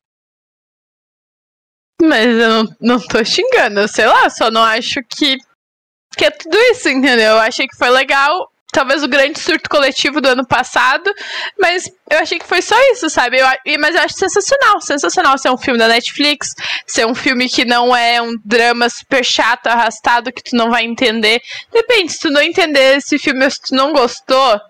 [2.02, 5.36] Mas eu não, não tô xingando, sei lá, só não acho que,
[6.16, 7.32] que é tudo isso, entendeu?
[7.32, 11.12] Eu achei que foi legal, talvez o grande surto coletivo do ano passado,
[11.58, 13.38] mas eu achei que foi só isso, sabe?
[13.38, 13.46] Eu,
[13.78, 16.48] mas eu acho sensacional, sensacional ser um filme da Netflix,
[16.86, 20.84] ser um filme que não é um drama super chato, arrastado, que tu não vai
[20.84, 21.40] entender.
[21.72, 24.60] Depende, se tu não entender esse filme, se tu não gostou,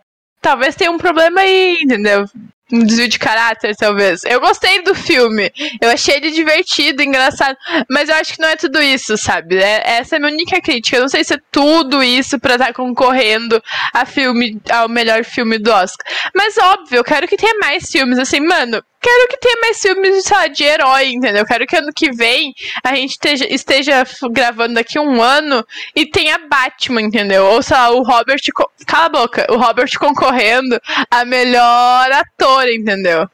[0.41, 2.24] talvez tenha um problema aí, entendeu?
[2.73, 4.23] Um desvio de caráter, talvez.
[4.25, 5.53] Eu gostei do filme.
[5.81, 7.57] Eu achei ele divertido, engraçado.
[7.89, 9.57] Mas eu acho que não é tudo isso, sabe?
[9.57, 10.97] É, essa é a minha única crítica.
[10.97, 13.62] Eu não sei se é tudo isso pra estar tá concorrendo
[13.93, 16.07] a filme, ao melhor filme do Oscar.
[16.35, 18.18] Mas óbvio, eu quero que tenha mais filmes.
[18.18, 21.45] Assim, mano, quero que tenha mais filmes sei lá, de herói, entendeu?
[21.45, 22.53] Quero que ano que vem
[22.85, 25.64] a gente esteja, esteja gravando daqui um ano
[25.97, 27.47] e tenha Batman, entendeu?
[27.47, 28.41] Ou sei lá, o Robert.
[28.87, 33.28] Cala a boca, o Robert concorrendo a melhor ator, entendeu?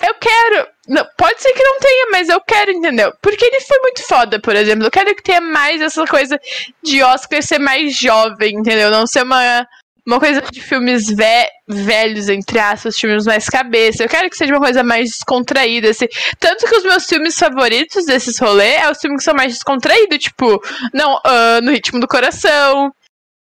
[0.00, 0.68] Eu quero.
[0.88, 3.12] Não, pode ser que não tenha, mas eu quero, entendeu?
[3.22, 4.84] Porque ele foi muito foda, por exemplo.
[4.84, 6.40] Eu quero que tenha mais essa coisa
[6.82, 8.90] de Oscar ser mais jovem, entendeu?
[8.90, 9.66] Não ser uma
[10.06, 14.02] uma coisa de filmes ve velhos, entre aspas, filmes mais cabeça.
[14.02, 15.90] Eu quero que seja uma coisa mais descontraída.
[15.90, 16.08] Assim.
[16.40, 20.18] Tanto que os meus filmes favoritos desses rolês é os filmes que são mais descontraídos,
[20.18, 20.60] tipo,
[20.92, 22.92] não, uh, No Ritmo do Coração.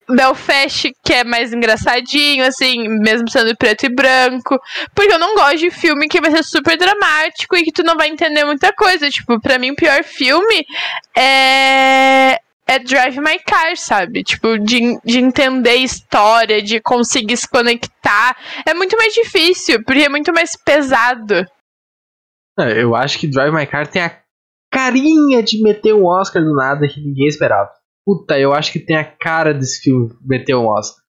[0.09, 4.59] Belfast, que é mais engraçadinho, assim, mesmo sendo preto e branco.
[4.95, 7.95] Porque eu não gosto de filme que vai ser super dramático e que tu não
[7.95, 9.09] vai entender muita coisa.
[9.09, 10.65] Tipo, pra mim, o pior filme
[11.15, 14.23] é é Drive My Car, sabe?
[14.23, 18.35] Tipo, de, de entender história, de conseguir se conectar.
[18.65, 21.45] É muito mais difícil, porque é muito mais pesado.
[22.59, 24.19] É, eu acho que Drive My Car tem a
[24.69, 27.71] carinha de meter um Oscar do nada que ninguém esperava.
[28.07, 31.03] Puta, eu acho que tem a cara desse filme meter um Oscar.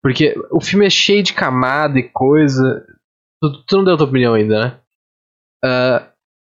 [0.00, 2.86] Porque o filme é cheio de camada e coisa.
[3.42, 4.80] Tu, tu não deu tua opinião ainda, né?
[5.64, 6.06] Uh,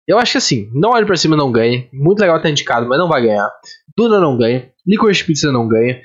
[0.08, 1.88] eu acho que assim, não olhe pra cima não ganha.
[1.92, 3.48] Muito legal ter indicado, mas não vai ganhar.
[3.96, 4.68] Duna não ganha.
[4.84, 6.02] Licorice Pizza não ganha.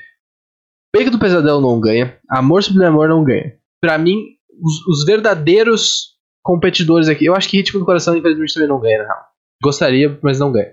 [0.96, 2.16] Bacon do Pesadelo não ganha.
[2.30, 3.58] Amor Sublime Amor não ganha.
[3.82, 4.24] Pra mim,
[4.62, 7.26] os, os, verdadeiros competidores aqui.
[7.26, 9.26] Eu acho que Ritmo do Coração, infelizmente, também não ganha, na real.
[9.64, 10.72] Gostaria, mas não ganha.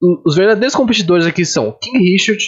[0.00, 2.44] Os verdadeiros competidores aqui são King Richard,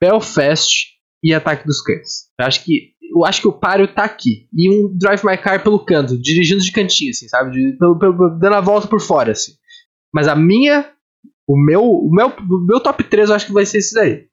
[0.00, 0.88] Belfast
[1.22, 2.28] e Ataque dos Cães.
[2.38, 4.48] Eu acho que eu acho que o páreo tá aqui.
[4.54, 7.52] E um Drive My Car pelo canto, dirigindo de cantinho, assim, sabe?
[7.52, 9.52] De, pelo, pelo, dando a volta por fora, assim.
[10.12, 10.92] Mas a minha.
[11.46, 14.26] O meu, o meu, o meu top 3 eu acho que vai ser esse daí.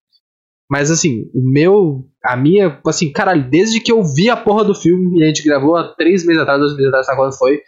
[0.70, 2.10] Mas assim, o meu.
[2.24, 2.80] A minha.
[2.86, 5.96] Assim, caralho, desde que eu vi a porra do filme e a gente gravou há
[5.96, 7.62] 3 meses atrás, 2 meses atrás, sabe quando foi?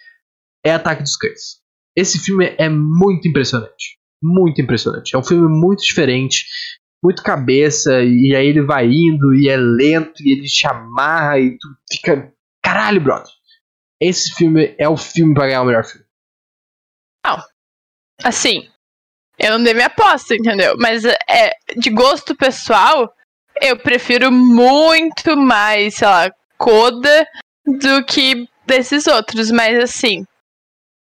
[0.65, 1.61] É Ataque dos Cães.
[1.95, 3.97] Esse filme é muito impressionante.
[4.22, 5.15] Muito impressionante.
[5.15, 6.45] É um filme muito diferente
[7.03, 11.57] muito cabeça, e aí ele vai indo, e é lento, e ele te amarra, e
[11.57, 12.34] tu fica.
[12.61, 13.32] Caralho, brother!
[13.99, 16.05] Esse filme é o filme pra ganhar o melhor filme.
[17.26, 17.41] Não.
[18.24, 18.70] Assim,
[19.39, 20.76] eu não dei minha aposta, entendeu?
[20.78, 23.13] Mas é, de gosto pessoal,
[23.61, 27.28] eu prefiro muito mais, sei lá, Coda
[27.65, 29.51] do que desses outros.
[29.51, 30.26] Mas assim,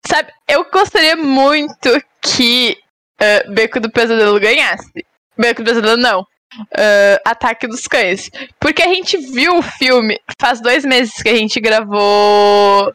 [0.07, 1.89] sabe, eu gostaria muito
[2.23, 2.77] que
[3.21, 5.05] uh, Beco do Pesadelo ganhasse.
[5.37, 6.21] Beco do Pesadelo não.
[6.21, 8.31] Uh, Ataque dos Cães.
[8.59, 12.95] Porque a gente viu o filme faz dois meses que a gente gravou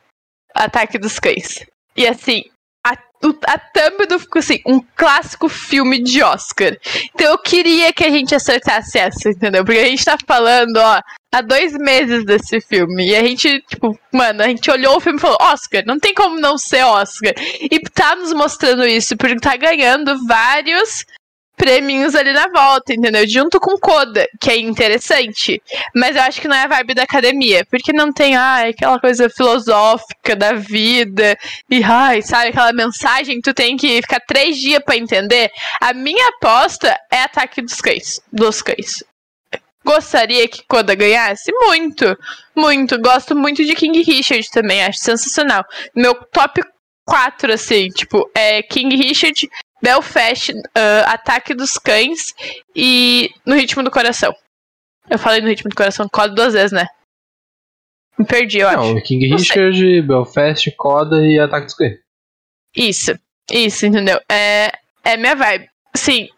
[0.54, 1.66] Ataque dos Cães.
[1.96, 2.44] E assim,
[3.48, 6.78] a, thumb do ficou assim, um clássico filme de Oscar.
[7.14, 9.64] Então eu queria que a gente acertasse essa, entendeu?
[9.64, 11.02] Porque a gente tá falando, ó,
[11.34, 13.10] há dois meses desse filme.
[13.10, 16.14] E a gente, tipo, mano, a gente olhou o filme e falou, Oscar, não tem
[16.14, 17.34] como não ser Oscar.
[17.60, 21.06] E tá nos mostrando isso, porque tá ganhando vários
[21.56, 23.28] prêmios ali na volta, entendeu?
[23.28, 25.62] Junto com Coda, que é interessante.
[25.96, 27.66] Mas eu acho que não é a vibe da academia.
[27.70, 31.38] Porque não tem, ai, aquela coisa filosófica da vida.
[31.70, 35.50] E, ai, sabe, aquela mensagem que tu tem que ficar três dias para entender.
[35.82, 38.20] A minha aposta é Ataque dos Cães.
[38.32, 39.04] Dos Cães.
[39.86, 41.52] Gostaria que Coda ganhasse?
[41.52, 42.18] Muito,
[42.56, 43.00] muito.
[43.00, 45.64] Gosto muito de King Richard também, acho sensacional.
[45.96, 46.60] Meu top
[47.06, 49.48] 4, assim, tipo, é King Richard,
[49.82, 52.34] Belfast, uh, Ataque dos Cães
[52.76, 54.34] e No Ritmo do Coração.
[55.10, 56.88] Eu falei No Ritmo do Coração Coda duas vezes, né?
[58.18, 59.04] Me perdi, eu Não, acho.
[59.04, 60.02] King Não Richard, sei.
[60.02, 62.00] Belfast, Coda e Ataque dos Cães.
[62.76, 63.18] Isso,
[63.52, 64.20] isso, entendeu?
[64.30, 64.72] É,
[65.04, 65.70] é minha vibe.
[65.96, 66.30] Sim,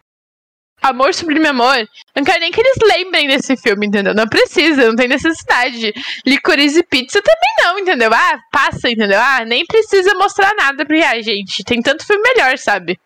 [0.80, 4.14] Amor Sublime Amor, não quero nem que eles lembrem desse filme, entendeu?
[4.14, 5.92] Não precisa, não tem necessidade.
[6.24, 8.10] Licorice Pizza também não, entendeu?
[8.12, 9.18] Ah, passa, entendeu?
[9.20, 11.64] Ah, nem precisa mostrar nada pra ah, gente.
[11.64, 12.98] Tem tanto filme melhor, sabe?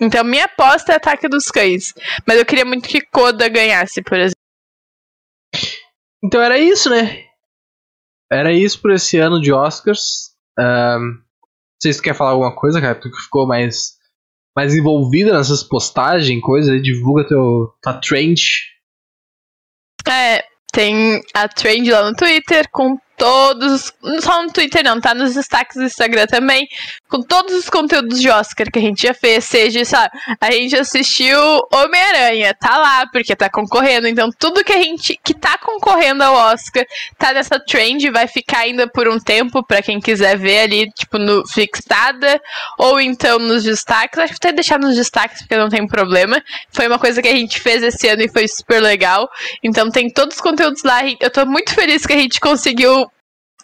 [0.00, 1.92] Então minha aposta é Ataque dos Cães.
[2.26, 4.34] Mas eu queria muito que Coda ganhasse, por exemplo.
[6.24, 7.24] Então era isso, né?
[8.30, 10.30] Era isso por esse ano de Oscars.
[10.58, 11.22] Um,
[11.82, 13.96] se você quer falar alguma coisa, cara, tu que ficou mais,
[14.56, 18.40] mais envolvida nessas postagens, coisa, divulga teu, tua trend.
[20.08, 25.34] É, tem a trend lá no Twitter com todos, só no Twitter não, tá nos
[25.34, 26.66] destaques do Instagram também,
[27.06, 30.10] com todos os conteúdos de Oscar que a gente já fez, seja, sabe,
[30.40, 31.38] a gente assistiu
[31.70, 36.34] Homem-Aranha, tá lá, porque tá concorrendo, então tudo que a gente, que tá concorrendo ao
[36.34, 36.86] Oscar,
[37.18, 41.18] tá nessa trend, vai ficar ainda por um tempo, para quem quiser ver ali, tipo,
[41.18, 42.40] no fixada,
[42.78, 46.42] ou então nos destaques, acho que até deixar nos destaques, porque não tem problema,
[46.72, 49.28] foi uma coisa que a gente fez esse ano e foi super legal,
[49.62, 53.09] então tem todos os conteúdos lá, eu tô muito feliz que a gente conseguiu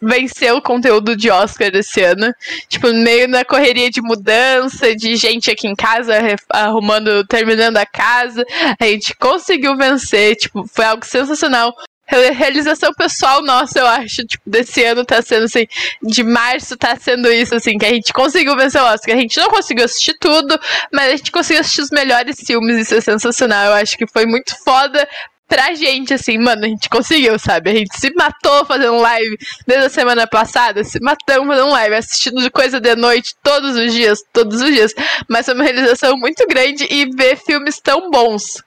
[0.00, 2.32] vencer o conteúdo de Oscar esse ano.
[2.68, 6.14] Tipo, meio na correria de mudança, de gente aqui em casa
[6.50, 8.44] arrumando, terminando a casa.
[8.78, 11.74] A gente conseguiu vencer, tipo, foi algo sensacional.
[12.08, 15.66] Realização pessoal nossa, eu acho, tipo, desse ano tá sendo assim,
[16.00, 19.16] de março tá sendo isso, assim, que a gente conseguiu vencer o Oscar.
[19.16, 20.56] A gente não conseguiu assistir tudo,
[20.92, 23.66] mas a gente conseguiu assistir os melhores filmes, isso é sensacional.
[23.66, 25.06] Eu acho que foi muito foda
[25.48, 27.70] pra gente, assim, mano, a gente conseguiu, sabe?
[27.70, 29.36] A gente se matou fazendo live
[29.66, 33.92] desde a semana passada, se matamos fazendo live, assistindo de coisa de noite todos os
[33.92, 34.92] dias, todos os dias.
[35.28, 38.65] Mas foi uma realização muito grande e ver filmes tão bons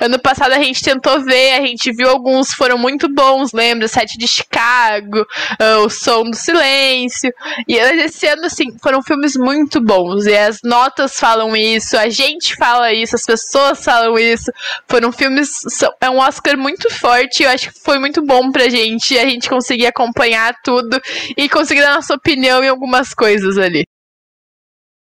[0.00, 3.88] Ano passado a gente tentou ver, a gente viu alguns foram muito bons, lembra?
[3.88, 7.32] Sete de Chicago, uh, O Som do Silêncio.
[7.66, 10.26] E esse ano, assim, foram filmes muito bons.
[10.26, 14.52] E as notas falam isso, a gente fala isso, as pessoas falam isso.
[14.86, 15.50] Foram filmes.
[16.00, 17.42] É um Oscar muito forte.
[17.42, 19.18] Eu acho que foi muito bom pra gente.
[19.18, 21.00] A gente conseguir acompanhar tudo
[21.36, 23.82] e conseguir dar nossa opinião em algumas coisas ali.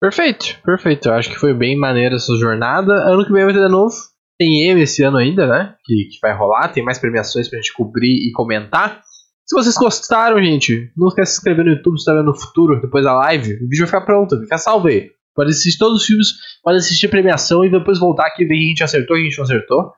[0.00, 1.08] Perfeito, perfeito.
[1.08, 2.92] Eu acho que foi bem maneira essa jornada.
[2.92, 3.94] Ano que vem vai ter de novo
[4.40, 5.74] tem M esse ano ainda, né?
[5.84, 9.02] Que, que vai rolar, tem mais premiações pra gente cobrir e comentar.
[9.46, 12.34] Se vocês gostaram, gente, não esquece de se inscrever no YouTube se tá vendo no
[12.34, 13.56] futuro, depois da live.
[13.56, 15.10] O vídeo vai ficar pronto, fica salvo aí.
[15.34, 16.28] Pode assistir todos os filmes,
[16.64, 19.20] pode assistir a premiação e depois voltar aqui e ver que a gente acertou e
[19.20, 19.92] a gente não acertou.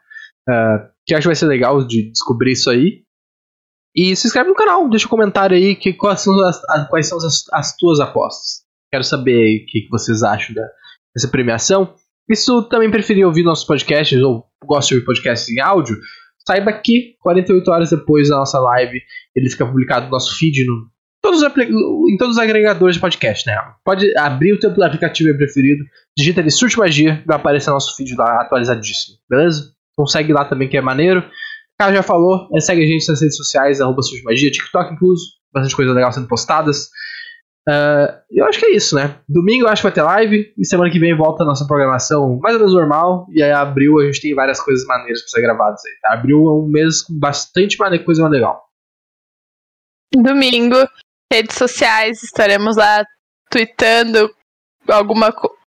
[0.48, 3.04] Uh, que acho que vai ser legal de descobrir isso aí.
[3.94, 7.08] E se inscreve no canal, deixa um comentário aí que, quais são as, as quais
[7.08, 8.64] são as, as tuas apostas.
[8.90, 10.66] Quero saber o que, que vocês acham da,
[11.14, 11.94] dessa premiação.
[12.28, 15.96] E se também preferir ouvir nossos podcasts ou gosta de ouvir podcasts em áudio,
[16.46, 19.00] saiba que 48 horas depois da nossa live
[19.34, 20.86] ele fica publicado no nosso feed no,
[21.22, 23.56] todos em todos os agregadores de podcast, né?
[23.84, 25.84] Pode abrir o teu aplicativo preferido,
[26.16, 29.72] digita ali Surte Magia, vai aparecer nosso feed lá atualizadíssimo, beleza?
[29.96, 31.22] Consegue lá também que é maneiro.
[31.78, 35.22] Cara já falou, segue a gente nas redes sociais, arroba Surte Magia, TikTok incluso,
[35.52, 36.88] bastante coisa legal sendo postadas.
[37.68, 39.20] Uh, eu acho que é isso, né?
[39.28, 42.38] Domingo eu acho que vai ter live e semana que vem volta a nossa programação
[42.40, 43.26] mais ou menos normal.
[43.30, 45.92] E aí, abril, a gente tem várias coisas maneiras pra ser gravadas aí.
[46.02, 46.14] Tá?
[46.14, 48.64] Abril é um mês com bastante maneira, coisa legal.
[50.14, 50.76] Domingo,
[51.32, 53.04] redes sociais, estaremos lá
[53.48, 54.28] tweetando
[54.88, 55.32] alguma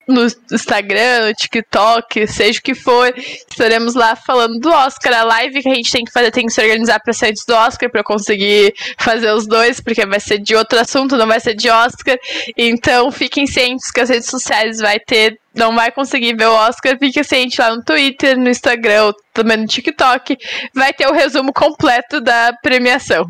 [0.10, 5.14] no Instagram, no TikTok, seja o que for, estaremos lá falando do Oscar.
[5.14, 7.46] A live que a gente tem que fazer tem que se organizar para ser antes
[7.46, 11.40] do Oscar para conseguir fazer os dois, porque vai ser de outro assunto, não vai
[11.40, 12.18] ser de Oscar.
[12.58, 16.98] Então fiquem cientes que as redes sociais vai ter não vai conseguir ver o Oscar,
[16.98, 20.38] fique ciente lá no Twitter, no Instagram, também no TikTok,
[20.74, 23.30] vai ter o resumo completo da premiação.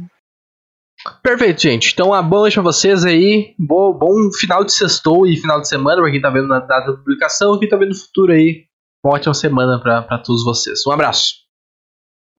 [1.24, 1.94] Perfeito, gente.
[1.94, 3.54] Então, uma boa noite pra vocês aí.
[3.58, 3.98] Bom,
[4.40, 7.58] final de sextou e final de semana pra quem tá vendo na data da publicação.
[7.58, 8.66] Quem tá vendo no futuro aí.
[9.04, 10.86] Uma ótima semana pra, pra todos vocês.
[10.86, 11.36] Um abraço.